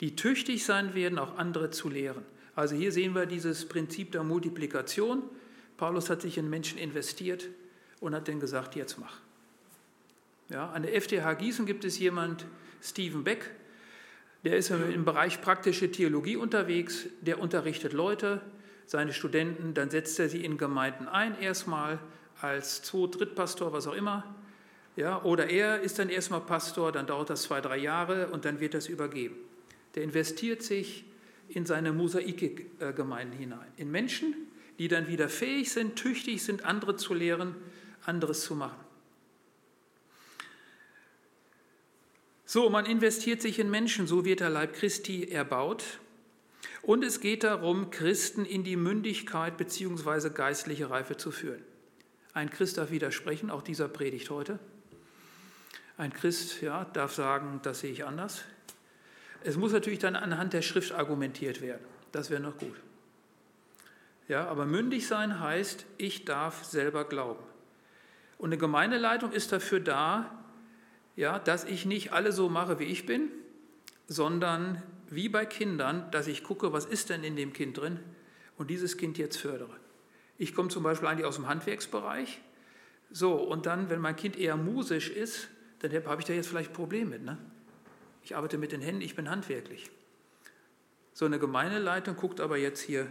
die 0.00 0.14
tüchtig 0.14 0.64
sein 0.64 0.94
werden, 0.94 1.18
auch 1.18 1.38
andere 1.38 1.70
zu 1.70 1.88
lehren. 1.88 2.24
Also 2.54 2.74
hier 2.74 2.92
sehen 2.92 3.14
wir 3.14 3.26
dieses 3.26 3.66
Prinzip 3.66 4.12
der 4.12 4.24
Multiplikation. 4.24 5.22
Paulus 5.76 6.10
hat 6.10 6.22
sich 6.22 6.36
in 6.38 6.50
Menschen 6.50 6.78
investiert 6.78 7.48
und 8.00 8.14
hat 8.14 8.28
dann 8.28 8.40
gesagt, 8.40 8.76
jetzt 8.76 8.98
mach. 8.98 9.20
Ja, 10.48 10.70
an 10.70 10.82
der 10.82 11.00
FTH 11.00 11.34
Gießen 11.38 11.64
gibt 11.64 11.84
es 11.84 11.98
jemand, 11.98 12.44
Stephen 12.82 13.24
Beck, 13.24 13.50
der 14.44 14.56
ist 14.56 14.70
im 14.70 15.04
Bereich 15.04 15.40
praktische 15.40 15.90
Theologie 15.90 16.36
unterwegs, 16.36 17.06
der 17.20 17.40
unterrichtet 17.40 17.92
Leute, 17.92 18.40
seine 18.86 19.12
Studenten, 19.12 19.72
dann 19.72 19.88
setzt 19.88 20.18
er 20.18 20.28
sie 20.28 20.44
in 20.44 20.58
Gemeinden 20.58 21.06
ein, 21.08 21.38
erstmal 21.40 22.00
als 22.40 22.82
Zwei-, 22.82 23.06
Drittpastor, 23.06 23.72
was 23.72 23.86
auch 23.86 23.94
immer. 23.94 24.34
Ja, 24.96 25.22
oder 25.22 25.48
er 25.48 25.80
ist 25.80 25.98
dann 25.98 26.10
erstmal 26.10 26.40
Pastor, 26.40 26.92
dann 26.92 27.06
dauert 27.06 27.30
das 27.30 27.44
zwei, 27.44 27.62
drei 27.62 27.78
Jahre 27.78 28.28
und 28.28 28.44
dann 28.44 28.60
wird 28.60 28.74
das 28.74 28.88
übergeben. 28.88 29.36
Der 29.94 30.02
investiert 30.02 30.62
sich 30.62 31.04
in 31.54 31.66
seine 31.66 31.92
Mosaikgemeinden 31.92 33.38
hinein, 33.38 33.68
in 33.76 33.90
Menschen, 33.90 34.34
die 34.78 34.88
dann 34.88 35.08
wieder 35.08 35.28
fähig 35.28 35.72
sind, 35.72 35.96
tüchtig 35.96 36.42
sind, 36.42 36.64
andere 36.64 36.96
zu 36.96 37.14
lehren, 37.14 37.54
anderes 38.04 38.42
zu 38.42 38.54
machen. 38.54 38.78
So, 42.44 42.68
man 42.68 42.84
investiert 42.84 43.40
sich 43.40 43.58
in 43.58 43.70
Menschen, 43.70 44.06
so 44.06 44.24
wird 44.24 44.40
der 44.40 44.50
Leib 44.50 44.74
Christi 44.74 45.24
erbaut. 45.24 46.00
Und 46.82 47.04
es 47.04 47.20
geht 47.20 47.44
darum, 47.44 47.90
Christen 47.90 48.44
in 48.44 48.64
die 48.64 48.76
Mündigkeit 48.76 49.56
bzw. 49.56 50.30
geistliche 50.30 50.90
Reife 50.90 51.16
zu 51.16 51.30
führen. 51.30 51.62
Ein 52.34 52.50
Christ 52.50 52.78
darf 52.78 52.90
widersprechen, 52.90 53.50
auch 53.50 53.62
dieser 53.62 53.88
Predigt 53.88 54.30
heute. 54.30 54.58
Ein 55.96 56.12
Christ 56.12 56.60
ja, 56.60 56.84
darf 56.86 57.14
sagen, 57.14 57.60
das 57.62 57.80
sehe 57.80 57.92
ich 57.92 58.04
anders. 58.04 58.42
Es 59.44 59.56
muss 59.56 59.72
natürlich 59.72 59.98
dann 59.98 60.16
anhand 60.16 60.52
der 60.52 60.62
Schrift 60.62 60.92
argumentiert 60.92 61.60
werden. 61.60 61.84
Das 62.12 62.30
wäre 62.30 62.40
noch 62.40 62.58
gut. 62.58 62.76
Ja, 64.28 64.46
aber 64.46 64.66
mündig 64.66 65.06
sein 65.06 65.40
heißt, 65.40 65.84
ich 65.98 66.24
darf 66.24 66.64
selber 66.64 67.04
glauben. 67.04 67.42
Und 68.38 68.50
eine 68.50 68.58
Gemeindeleitung 68.58 69.32
ist 69.32 69.52
dafür 69.52 69.80
da, 69.80 70.44
ja, 71.16 71.38
dass 71.38 71.64
ich 71.64 71.84
nicht 71.86 72.12
alle 72.12 72.32
so 72.32 72.48
mache, 72.48 72.78
wie 72.78 72.84
ich 72.84 73.06
bin, 73.06 73.28
sondern 74.08 74.82
wie 75.10 75.28
bei 75.28 75.44
Kindern, 75.44 76.10
dass 76.10 76.26
ich 76.26 76.42
gucke, 76.42 76.72
was 76.72 76.86
ist 76.86 77.10
denn 77.10 77.24
in 77.24 77.36
dem 77.36 77.52
Kind 77.52 77.78
drin 77.78 78.00
und 78.56 78.70
dieses 78.70 78.96
Kind 78.96 79.18
jetzt 79.18 79.36
fördere. 79.36 79.76
Ich 80.38 80.54
komme 80.54 80.68
zum 80.68 80.82
Beispiel 80.82 81.08
eigentlich 81.08 81.26
aus 81.26 81.36
dem 81.36 81.48
Handwerksbereich. 81.48 82.40
So, 83.10 83.34
und 83.34 83.66
dann, 83.66 83.90
wenn 83.90 84.00
mein 84.00 84.16
Kind 84.16 84.38
eher 84.38 84.56
musisch 84.56 85.10
ist, 85.10 85.48
dann 85.80 85.92
habe 85.92 86.20
ich 86.20 86.26
da 86.26 86.32
jetzt 86.32 86.48
vielleicht 86.48 86.70
ein 86.70 86.74
Problem 86.74 87.10
mit. 87.10 87.22
Ne? 87.22 87.38
Ich 88.24 88.36
arbeite 88.36 88.58
mit 88.58 88.72
den 88.72 88.80
Händen, 88.80 89.02
ich 89.02 89.16
bin 89.16 89.30
handwerklich. 89.30 89.90
So 91.14 91.24
eine 91.24 91.38
Gemeindeleitung 91.38 92.16
guckt 92.16 92.40
aber 92.40 92.56
jetzt 92.56 92.80
hier, 92.80 93.06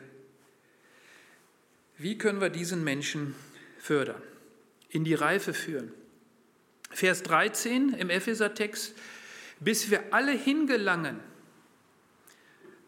wie 1.97 2.17
können 2.17 2.41
wir 2.41 2.49
diesen 2.49 2.83
Menschen 2.83 3.35
fördern, 3.77 4.21
in 4.89 5.03
die 5.03 5.13
Reife 5.13 5.53
führen. 5.53 5.91
Vers 6.89 7.23
13 7.23 7.93
im 7.93 8.09
Epheser-Text, 8.09 8.95
bis 9.59 9.91
wir 9.91 10.13
alle 10.13 10.31
hingelangen, 10.31 11.19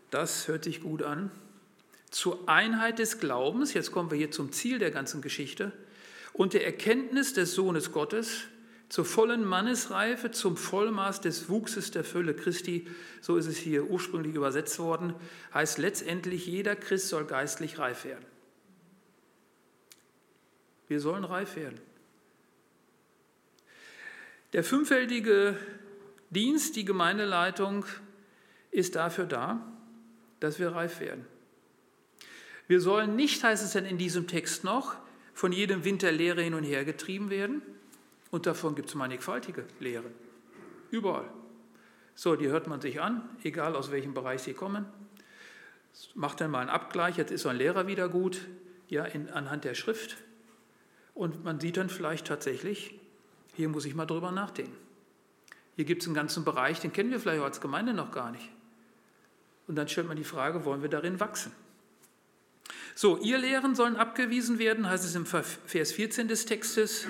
das 0.10 0.48
hört 0.48 0.64
sich 0.64 0.82
gut 0.82 1.04
an, 1.04 1.32
zur 2.10 2.48
Einheit 2.48 3.00
des 3.00 3.20
Glaubens, 3.20 3.74
jetzt 3.74 3.92
kommen 3.92 4.12
wir 4.12 4.18
hier 4.18 4.32
zum 4.32 4.52
Ziel 4.52 4.80
der 4.80 4.92
ganzen 4.92 5.22
Geschichte, 5.22 5.72
und 6.34 6.54
der 6.54 6.66
Erkenntnis 6.66 7.34
des 7.34 7.54
Sohnes 7.54 7.92
Gottes, 7.92 8.42
zur 8.94 9.06
vollen 9.06 9.44
Mannesreife, 9.44 10.30
zum 10.30 10.56
Vollmaß 10.56 11.20
des 11.20 11.50
Wuchses 11.50 11.90
der 11.90 12.04
Fülle 12.04 12.36
Christi, 12.36 12.88
so 13.22 13.38
ist 13.38 13.48
es 13.48 13.58
hier 13.58 13.90
ursprünglich 13.90 14.36
übersetzt 14.36 14.78
worden, 14.78 15.16
heißt 15.52 15.80
letztendlich, 15.80 16.46
jeder 16.46 16.76
Christ 16.76 17.08
soll 17.10 17.26
geistlich 17.26 17.80
reif 17.80 18.06
werden. 18.06 18.24
Wir 20.88 21.00
sollen 21.00 21.24
reif 21.24 21.56
werden. 21.56 21.82
Der 24.54 24.64
fünffältige 24.64 25.58
Dienst, 26.30 26.76
die 26.76 26.86
Gemeindeleitung, 26.86 27.88
ist 28.70 28.94
dafür 28.94 29.26
da, 29.26 29.74
dass 30.40 30.60
wir 30.60 30.72
reif 30.72 31.00
werden. 31.00 31.26
Wir 32.68 32.80
sollen 32.80 33.16
nicht, 33.16 33.44
heißt 33.44 33.64
es 33.64 33.72
denn 33.72 33.86
in 33.86 33.98
diesem 33.98 34.28
Text 34.28 34.64
noch, 34.64 34.96
von 35.34 35.52
jedem 35.52 35.84
Wind 35.84 36.04
der 36.04 36.14
hin 36.14 36.54
und 36.54 36.64
her 36.64 36.86
getrieben 36.86 37.32
werden. 37.32 37.64
Und 38.34 38.48
davon 38.48 38.74
gibt 38.74 38.90
es 38.90 38.96
mannigfaltige 38.96 39.64
Lehren. 39.80 40.12
Überall. 40.90 41.30
So, 42.16 42.36
die 42.36 42.48
hört 42.48 42.66
man 42.66 42.82
sich 42.82 43.00
an, 43.00 43.22
egal 43.44 43.76
aus 43.76 43.92
welchem 43.92 44.16
Bereich 44.16 44.42
sie 44.42 44.56
kommen. 44.56 44.88
Macht 46.16 46.42
dann 46.42 46.50
mal 46.50 46.62
einen 46.62 46.72
Abgleich, 46.72 47.16
jetzt 47.16 47.32
ist 47.32 47.44
so 47.44 47.50
ein 47.50 47.58
Lehrer 47.58 47.86
wieder 47.86 48.10
gut, 48.10 48.42
ja, 48.90 49.06
in, 49.06 49.30
anhand 49.30 49.66
der 49.66 49.76
Schrift. 49.76 50.18
Und 51.14 51.44
man 51.44 51.60
sieht 51.60 51.78
dann 51.78 51.90
vielleicht 51.90 52.26
tatsächlich, 52.26 53.00
hier 53.54 53.70
muss 53.70 53.86
ich 53.86 53.94
mal 53.94 54.08
drüber 54.08 54.32
nachdenken. 54.32 54.76
Hier 55.76 55.86
gibt 55.86 56.02
es 56.02 56.08
einen 56.08 56.16
ganzen 56.16 56.44
Bereich, 56.44 56.80
den 56.80 56.92
kennen 56.92 57.12
wir 57.12 57.20
vielleicht 57.20 57.40
auch 57.40 57.46
als 57.46 57.62
Gemeinde 57.62 57.94
noch 57.94 58.10
gar 58.10 58.32
nicht. 58.32 58.50
Und 59.68 59.76
dann 59.76 59.88
stellt 59.88 60.08
man 60.08 60.18
die 60.18 60.24
Frage, 60.24 60.66
wollen 60.66 60.82
wir 60.82 60.90
darin 60.90 61.20
wachsen? 61.20 61.52
So, 62.96 63.20
ihr 63.20 63.38
Lehren 63.38 63.76
sollen 63.76 63.96
abgewiesen 63.96 64.58
werden, 64.58 64.90
heißt 64.90 65.06
es 65.06 65.14
im 65.14 65.28
Vers 65.28 65.60
14 65.68 66.28
des 66.28 66.48
Textes. 66.48 67.06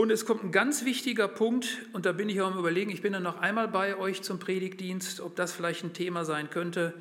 Und 0.00 0.10
es 0.10 0.24
kommt 0.24 0.42
ein 0.42 0.50
ganz 0.50 0.86
wichtiger 0.86 1.28
Punkt, 1.28 1.66
und 1.92 2.06
da 2.06 2.12
bin 2.12 2.30
ich 2.30 2.40
auch 2.40 2.50
am 2.50 2.58
Überlegen, 2.58 2.90
ich 2.90 3.02
bin 3.02 3.12
dann 3.12 3.22
noch 3.22 3.38
einmal 3.42 3.68
bei 3.68 3.98
euch 3.98 4.22
zum 4.22 4.38
Predigtdienst, 4.38 5.20
ob 5.20 5.36
das 5.36 5.52
vielleicht 5.52 5.84
ein 5.84 5.92
Thema 5.92 6.24
sein 6.24 6.48
könnte. 6.48 6.94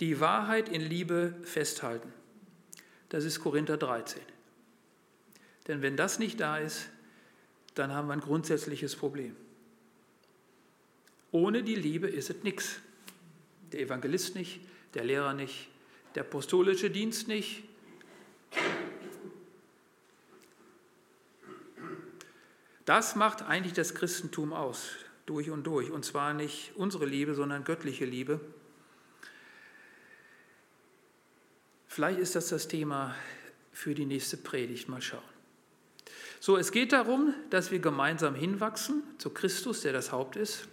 Die 0.00 0.20
Wahrheit 0.20 0.68
in 0.68 0.82
Liebe 0.82 1.34
festhalten. 1.44 2.12
Das 3.08 3.24
ist 3.24 3.40
Korinther 3.40 3.78
13. 3.78 4.20
Denn 5.66 5.80
wenn 5.80 5.96
das 5.96 6.18
nicht 6.18 6.40
da 6.40 6.58
ist, 6.58 6.90
dann 7.74 7.90
haben 7.90 8.08
wir 8.08 8.12
ein 8.12 8.20
grundsätzliches 8.20 8.96
Problem. 8.96 9.34
Ohne 11.30 11.62
die 11.62 11.74
Liebe 11.76 12.06
ist 12.06 12.28
es 12.28 12.42
nichts. 12.42 12.80
Der 13.72 13.80
Evangelist 13.80 14.34
nicht, 14.34 14.60
der 14.92 15.04
Lehrer 15.04 15.32
nicht, 15.32 15.68
der 16.16 16.24
apostolische 16.24 16.90
Dienst 16.90 17.28
nicht. 17.28 17.64
Das 22.84 23.14
macht 23.14 23.42
eigentlich 23.42 23.74
das 23.74 23.94
Christentum 23.94 24.52
aus, 24.52 24.90
durch 25.26 25.50
und 25.50 25.64
durch. 25.64 25.90
Und 25.90 26.04
zwar 26.04 26.34
nicht 26.34 26.72
unsere 26.74 27.06
Liebe, 27.06 27.34
sondern 27.34 27.64
göttliche 27.64 28.04
Liebe. 28.04 28.40
Vielleicht 31.86 32.18
ist 32.18 32.34
das 32.34 32.48
das 32.48 32.68
Thema 32.68 33.14
für 33.70 33.94
die 33.94 34.06
nächste 34.06 34.36
Predigt. 34.36 34.88
Mal 34.88 35.02
schauen. 35.02 35.22
So, 36.40 36.56
es 36.56 36.72
geht 36.72 36.92
darum, 36.92 37.34
dass 37.50 37.70
wir 37.70 37.78
gemeinsam 37.78 38.34
hinwachsen 38.34 39.04
zu 39.18 39.30
Christus, 39.30 39.82
der 39.82 39.92
das 39.92 40.10
Haupt 40.10 40.34
ist. 40.34 40.66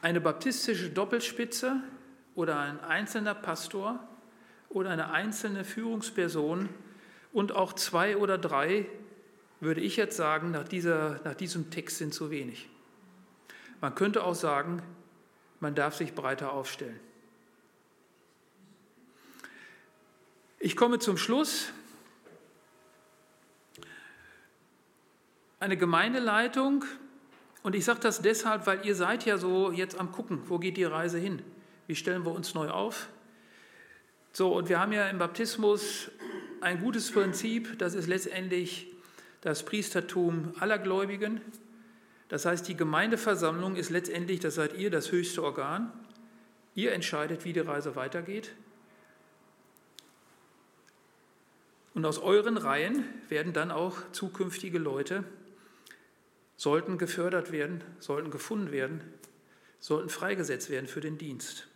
Eine 0.00 0.20
baptistische 0.20 0.88
Doppelspitze 0.88 1.82
oder 2.34 2.58
ein 2.58 2.80
einzelner 2.80 3.34
Pastor 3.34 4.08
oder 4.70 4.88
eine 4.88 5.10
einzelne 5.10 5.64
Führungsperson 5.64 6.70
und 7.32 7.52
auch 7.52 7.74
zwei 7.74 8.16
oder 8.16 8.38
drei, 8.38 8.86
würde 9.62 9.80
ich 9.80 9.96
jetzt 9.96 10.16
sagen, 10.16 10.50
nach, 10.50 10.66
dieser, 10.66 11.20
nach 11.22 11.34
diesem 11.34 11.70
Text 11.70 11.98
sind 11.98 12.12
zu 12.12 12.30
wenig. 12.30 12.68
Man 13.80 13.94
könnte 13.94 14.24
auch 14.24 14.34
sagen, 14.34 14.82
man 15.60 15.76
darf 15.76 15.94
sich 15.94 16.14
breiter 16.14 16.52
aufstellen. 16.52 16.98
Ich 20.58 20.74
komme 20.76 20.98
zum 20.98 21.16
Schluss. 21.16 21.72
Eine 25.60 25.76
Gemeindeleitung, 25.76 26.84
und 27.62 27.76
ich 27.76 27.84
sage 27.84 28.00
das 28.00 28.20
deshalb, 28.20 28.66
weil 28.66 28.84
ihr 28.84 28.96
seid 28.96 29.24
ja 29.24 29.38
so 29.38 29.70
jetzt 29.70 29.96
am 29.96 30.10
Gucken, 30.10 30.42
wo 30.46 30.58
geht 30.58 30.76
die 30.76 30.82
Reise 30.82 31.18
hin? 31.18 31.40
Wie 31.86 31.94
stellen 31.94 32.24
wir 32.24 32.32
uns 32.32 32.54
neu 32.54 32.68
auf? 32.68 33.08
So, 34.32 34.52
und 34.52 34.68
wir 34.68 34.80
haben 34.80 34.90
ja 34.90 35.08
im 35.08 35.18
Baptismus 35.18 36.10
ein 36.60 36.80
gutes 36.80 37.12
Prinzip, 37.12 37.78
das 37.78 37.94
ist 37.94 38.08
letztendlich 38.08 38.91
das 39.42 39.64
Priestertum 39.64 40.54
aller 40.58 40.78
Gläubigen. 40.78 41.42
Das 42.28 42.46
heißt, 42.46 42.66
die 42.66 42.76
Gemeindeversammlung 42.76 43.76
ist 43.76 43.90
letztendlich, 43.90 44.40
das 44.40 44.54
seid 44.54 44.74
ihr, 44.74 44.90
das 44.90 45.12
höchste 45.12 45.42
Organ. 45.42 45.92
Ihr 46.74 46.92
entscheidet, 46.92 47.44
wie 47.44 47.52
die 47.52 47.60
Reise 47.60 47.94
weitergeht. 47.94 48.54
Und 51.92 52.06
aus 52.06 52.18
euren 52.18 52.56
Reihen 52.56 53.04
werden 53.28 53.52
dann 53.52 53.70
auch 53.70 53.98
zukünftige 54.12 54.78
Leute, 54.78 55.24
sollten 56.56 56.96
gefördert 56.96 57.52
werden, 57.52 57.82
sollten 57.98 58.30
gefunden 58.30 58.72
werden, 58.72 59.02
sollten 59.78 60.08
freigesetzt 60.08 60.70
werden 60.70 60.86
für 60.86 61.00
den 61.00 61.18
Dienst. 61.18 61.68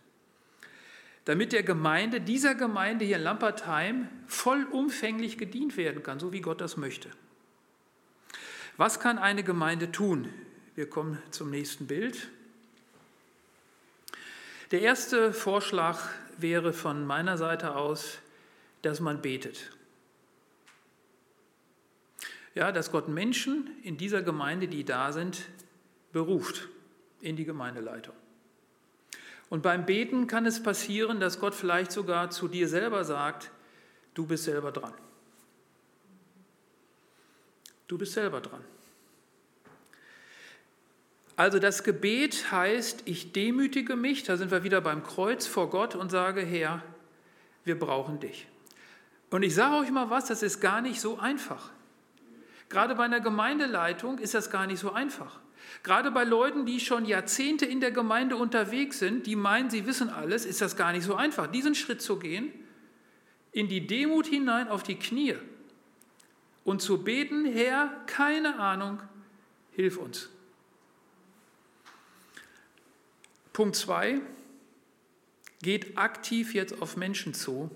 Damit 1.25 1.51
der 1.51 1.61
Gemeinde, 1.61 2.21
dieser 2.21 2.55
Gemeinde 2.55 3.03
hier 3.03 3.17
in 3.17 3.23
Lampertheim, 3.23 4.07
vollumfänglich 4.25 5.37
gedient 5.37 5.75
werden 5.75 6.01
kann, 6.01 6.19
so 6.19 6.31
wie 6.31 6.41
Gott 6.41 6.61
das 6.61 6.77
möchte. 6.77 7.09
Was 8.77 8.99
kann 8.99 9.17
eine 9.17 9.43
Gemeinde 9.43 9.91
tun? 9.91 10.29
Wir 10.75 10.89
kommen 10.89 11.21
zum 11.31 11.49
nächsten 11.49 11.87
Bild. 11.87 12.29
Der 14.71 14.81
erste 14.81 15.33
Vorschlag 15.33 15.99
wäre 16.37 16.73
von 16.73 17.05
meiner 17.05 17.37
Seite 17.37 17.75
aus, 17.75 18.19
dass 18.83 18.99
man 18.99 19.21
betet 19.21 19.71
ja, 22.57 22.71
dass 22.71 22.91
Gott 22.91 23.07
Menschen 23.07 23.69
in 23.83 23.97
dieser 23.97 24.23
Gemeinde, 24.23 24.67
die 24.67 24.83
da 24.83 25.11
sind, 25.11 25.43
beruft 26.11 26.69
in 27.21 27.35
die 27.35 27.45
Gemeindeleitung. 27.45 28.15
Und 29.49 29.61
beim 29.61 29.85
Beten 29.85 30.25
kann 30.25 30.47
es 30.47 30.63
passieren, 30.63 31.19
dass 31.19 31.39
Gott 31.39 31.53
vielleicht 31.53 31.91
sogar 31.91 32.31
zu 32.31 32.47
dir 32.47 32.67
selber 32.67 33.05
sagt, 33.05 33.51
du 34.15 34.25
bist 34.25 34.45
selber 34.45 34.71
dran. 34.71 34.93
Du 37.87 37.97
bist 37.97 38.13
selber 38.13 38.41
dran. 38.41 38.63
Also 41.37 41.59
das 41.59 41.83
Gebet 41.83 42.51
heißt, 42.51 43.03
ich 43.05 43.31
demütige 43.31 43.95
mich, 43.95 44.23
da 44.23 44.37
sind 44.37 44.49
wir 44.49 44.63
wieder 44.63 44.81
beim 44.81 45.03
Kreuz 45.03 45.45
vor 45.45 45.69
Gott 45.69 45.95
und 45.95 46.09
sage, 46.09 46.41
Herr, 46.41 46.81
wir 47.63 47.77
brauchen 47.77 48.19
dich. 48.19 48.47
Und 49.29 49.43
ich 49.43 49.53
sage 49.53 49.75
euch 49.75 49.91
mal 49.91 50.09
was, 50.09 50.25
das 50.25 50.41
ist 50.41 50.61
gar 50.61 50.81
nicht 50.81 50.99
so 50.99 51.19
einfach. 51.19 51.69
Gerade 52.69 52.95
bei 52.95 53.03
einer 53.03 53.19
Gemeindeleitung 53.19 54.17
ist 54.17 54.33
das 54.33 54.49
gar 54.49 54.65
nicht 54.65 54.79
so 54.79 54.93
einfach. 54.93 55.39
Gerade 55.83 56.11
bei 56.11 56.23
Leuten, 56.23 56.65
die 56.65 56.79
schon 56.79 57.05
Jahrzehnte 57.05 57.65
in 57.65 57.81
der 57.81 57.91
Gemeinde 57.91 58.35
unterwegs 58.35 58.99
sind, 58.99 59.27
die 59.27 59.35
meinen, 59.35 59.69
sie 59.69 59.85
wissen 59.85 60.09
alles, 60.09 60.45
ist 60.45 60.61
das 60.61 60.75
gar 60.75 60.91
nicht 60.91 61.03
so 61.03 61.15
einfach, 61.15 61.47
diesen 61.47 61.75
Schritt 61.75 62.01
zu 62.01 62.17
gehen, 62.17 62.51
in 63.51 63.67
die 63.67 63.85
Demut 63.85 64.25
hinein 64.25 64.69
auf 64.69 64.83
die 64.83 64.95
Knie 64.95 65.35
und 66.67 66.81
zu 66.81 67.01
beten, 67.01 67.45
Herr, 67.45 68.03
keine 68.07 68.59
Ahnung, 68.59 68.99
hilf 69.71 69.95
uns. 69.95 70.27
Punkt 73.53 73.77
2, 73.77 74.19
geht 75.61 75.97
aktiv 75.97 76.53
jetzt 76.53 76.81
auf 76.81 76.97
Menschen 76.97 77.33
zu, 77.33 77.71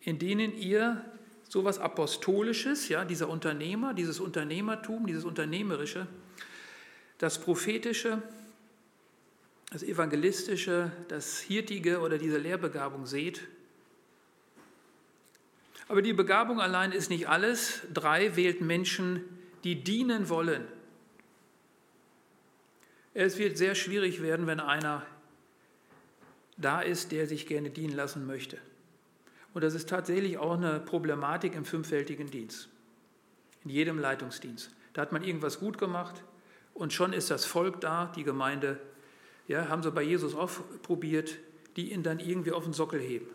in 0.00 0.18
denen 0.18 0.56
ihr 0.56 1.04
so 1.50 1.60
etwas 1.60 1.78
Apostolisches, 1.78 2.88
ja, 2.88 3.04
dieser 3.04 3.28
Unternehmer, 3.28 3.92
dieses 3.92 4.18
Unternehmertum, 4.18 5.06
dieses 5.06 5.24
Unternehmerische, 5.24 6.06
das 7.18 7.38
Prophetische, 7.38 8.22
das 9.70 9.82
Evangelistische, 9.82 10.90
das 11.08 11.38
Hirtige 11.40 12.00
oder 12.00 12.16
diese 12.16 12.38
Lehrbegabung 12.38 13.04
seht. 13.04 13.42
Aber 15.88 16.02
die 16.02 16.12
Begabung 16.12 16.60
allein 16.60 16.92
ist 16.92 17.10
nicht 17.10 17.28
alles. 17.28 17.82
Drei 17.92 18.36
wählt 18.36 18.60
Menschen, 18.60 19.22
die 19.64 19.82
dienen 19.82 20.28
wollen. 20.28 20.64
Es 23.14 23.38
wird 23.38 23.56
sehr 23.56 23.74
schwierig 23.74 24.22
werden, 24.22 24.46
wenn 24.46 24.60
einer 24.60 25.06
da 26.56 26.80
ist, 26.80 27.12
der 27.12 27.26
sich 27.26 27.46
gerne 27.46 27.70
dienen 27.70 27.94
lassen 27.94 28.26
möchte. 28.26 28.58
Und 29.54 29.62
das 29.62 29.74
ist 29.74 29.88
tatsächlich 29.88 30.38
auch 30.38 30.56
eine 30.56 30.80
Problematik 30.80 31.54
im 31.54 31.64
fünffältigen 31.64 32.30
Dienst, 32.30 32.68
in 33.64 33.70
jedem 33.70 33.98
Leitungsdienst. 33.98 34.70
Da 34.92 35.02
hat 35.02 35.12
man 35.12 35.24
irgendwas 35.24 35.60
gut 35.60 35.78
gemacht 35.78 36.22
und 36.74 36.92
schon 36.92 37.12
ist 37.12 37.30
das 37.30 37.44
Volk 37.44 37.80
da, 37.80 38.12
die 38.16 38.24
Gemeinde, 38.24 38.78
ja, 39.48 39.68
haben 39.68 39.82
sie 39.82 39.90
bei 39.90 40.02
Jesus 40.02 40.34
auch 40.34 40.50
probiert, 40.82 41.38
die 41.76 41.92
ihn 41.92 42.02
dann 42.02 42.18
irgendwie 42.18 42.52
auf 42.52 42.64
den 42.64 42.72
Sockel 42.72 43.00
heben. 43.00 43.28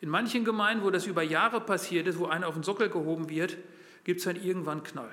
In 0.00 0.08
manchen 0.08 0.44
Gemeinden, 0.44 0.84
wo 0.84 0.90
das 0.90 1.06
über 1.06 1.22
Jahre 1.22 1.60
passiert 1.60 2.06
ist, 2.06 2.18
wo 2.18 2.26
einer 2.26 2.48
auf 2.48 2.54
den 2.54 2.62
Sockel 2.62 2.88
gehoben 2.88 3.28
wird, 3.28 3.56
gibt 4.04 4.18
es 4.18 4.24
dann 4.24 4.36
irgendwann 4.36 4.82
Knall. 4.82 5.10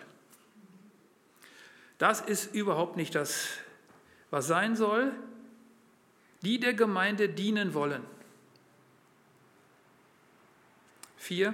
Das 1.97 2.21
ist 2.21 2.53
überhaupt 2.53 2.97
nicht 2.97 3.15
das, 3.15 3.47
was 4.29 4.47
sein 4.47 4.75
soll. 4.75 5.13
Die 6.41 6.59
der 6.59 6.73
Gemeinde 6.73 7.29
dienen 7.29 7.73
wollen, 7.73 8.03
Vier, 11.23 11.53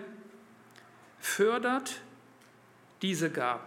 fördert 1.20 2.02
diese 3.04 3.30
Gaben. 3.30 3.64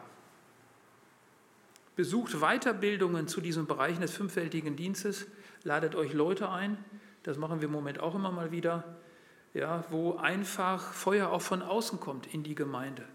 Besucht 1.95 2.41
Weiterbildungen 2.41 3.29
zu 3.29 3.41
diesen 3.41 3.69
Bereichen 3.69 4.01
des 4.01 4.13
fünffältigen 4.13 4.75
Dienstes, 4.75 5.29
ladet 5.63 5.95
euch 5.95 6.13
Leute 6.13 6.49
ein, 6.51 6.77
das 7.23 7.39
machen 7.39 7.61
wir 7.61 7.67
im 7.67 7.73
Moment 7.73 8.01
auch 8.01 8.17
immer 8.17 8.33
mal 8.33 8.51
wieder, 8.51 8.97
ja, 9.55 9.85
wo 9.91 10.17
einfach 10.17 10.93
Feuer 10.93 11.31
auch 11.31 11.43
von 11.43 11.63
außen 11.63 12.01
kommt 12.01 12.33
in 12.33 12.43
die 12.43 12.55
Gemeinde. 12.55 13.07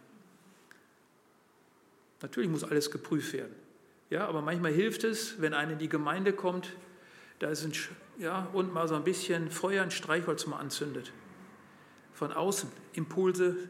Natürlich 2.21 2.49
muss 2.49 2.63
alles 2.63 2.91
geprüft 2.91 3.33
werden. 3.33 3.55
Ja, 4.09 4.27
aber 4.27 4.41
manchmal 4.41 4.71
hilft 4.71 5.03
es, 5.03 5.41
wenn 5.41 5.53
einer 5.53 5.73
in 5.73 5.79
die 5.79 5.89
Gemeinde 5.89 6.33
kommt, 6.33 6.73
da 7.39 7.49
ist 7.49 7.63
ein, 7.63 7.73
ja, 8.17 8.47
und 8.53 8.73
mal 8.73 8.87
so 8.87 8.95
ein 8.95 9.03
bisschen 9.03 9.51
Feuer, 9.51 9.83
ein 9.83 9.91
Streichholz 9.91 10.45
mal 10.45 10.57
anzündet 10.57 11.11
von 12.13 12.33
außen. 12.33 12.71
Impulse 12.93 13.69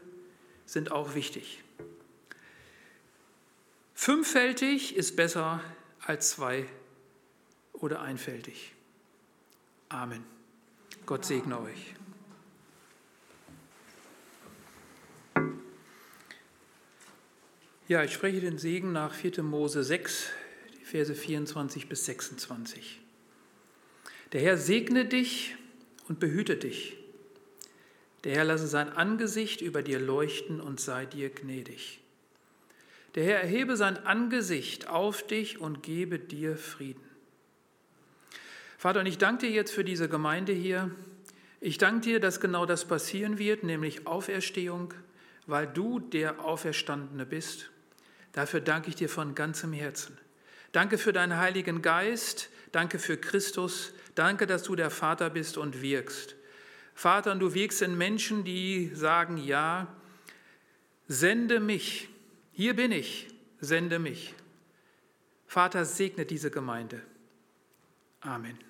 sind 0.64 0.90
auch 0.90 1.14
wichtig. 1.14 1.62
Fünffältig 3.94 4.96
ist 4.96 5.16
besser 5.16 5.60
als 6.00 6.30
zwei 6.30 6.66
oder 7.74 8.00
einfältig. 8.00 8.74
Amen. 9.90 10.24
Gott 11.04 11.26
segne 11.26 11.60
euch. 11.60 11.94
Ja, 17.88 18.04
ich 18.04 18.12
spreche 18.12 18.42
den 18.42 18.58
Segen 18.58 18.92
nach 18.92 19.14
4. 19.14 19.42
Mose 19.42 19.82
6, 19.82 20.28
die 20.78 20.84
Verse 20.84 21.14
24 21.14 21.88
bis 21.88 22.04
26. 22.04 23.00
Der 24.32 24.42
Herr 24.42 24.58
segne 24.58 25.06
dich 25.06 25.56
und 26.06 26.20
behüte 26.20 26.58
dich. 26.58 26.98
Der 28.24 28.34
Herr 28.34 28.44
lasse 28.44 28.66
sein 28.66 28.90
Angesicht 28.90 29.62
über 29.62 29.82
dir 29.82 29.98
leuchten 29.98 30.60
und 30.60 30.80
sei 30.80 31.06
dir 31.06 31.30
gnädig. 31.30 32.00
Der 33.14 33.24
Herr 33.24 33.40
erhebe 33.40 33.74
sein 33.74 33.96
Angesicht 33.96 34.88
auf 34.88 35.26
dich 35.26 35.58
und 35.58 35.82
gebe 35.82 36.18
dir 36.18 36.58
Frieden. 36.58 37.08
Vater, 38.76 39.00
und 39.00 39.06
ich 39.06 39.16
danke 39.16 39.46
dir 39.46 39.52
jetzt 39.52 39.72
für 39.72 39.82
diese 39.82 40.10
Gemeinde 40.10 40.52
hier. 40.52 40.90
Ich 41.62 41.78
danke 41.78 42.02
dir, 42.02 42.20
dass 42.20 42.38
genau 42.38 42.66
das 42.66 42.84
passieren 42.84 43.38
wird, 43.38 43.62
nämlich 43.62 44.06
Auferstehung, 44.06 44.92
weil 45.46 45.66
du 45.66 46.00
der 46.00 46.44
Auferstandene 46.44 47.24
bist. 47.24 47.70
Dafür 48.38 48.60
danke 48.60 48.88
ich 48.88 48.94
dir 48.94 49.08
von 49.08 49.34
ganzem 49.34 49.72
Herzen. 49.72 50.16
Danke 50.70 50.96
für 50.96 51.12
deinen 51.12 51.38
Heiligen 51.38 51.82
Geist, 51.82 52.50
danke 52.70 53.00
für 53.00 53.16
Christus, 53.16 53.92
danke, 54.14 54.46
dass 54.46 54.62
du 54.62 54.76
der 54.76 54.90
Vater 54.90 55.28
bist 55.28 55.58
und 55.58 55.82
wirkst. 55.82 56.36
Vater, 56.94 57.32
und 57.32 57.40
du 57.40 57.52
wirkst 57.52 57.82
in 57.82 57.98
Menschen, 57.98 58.44
die 58.44 58.92
sagen, 58.94 59.38
ja, 59.38 59.92
sende 61.08 61.58
mich, 61.58 62.10
hier 62.52 62.76
bin 62.76 62.92
ich, 62.92 63.26
sende 63.58 63.98
mich. 63.98 64.36
Vater, 65.48 65.84
segne 65.84 66.24
diese 66.24 66.52
Gemeinde. 66.52 67.02
Amen. 68.20 68.67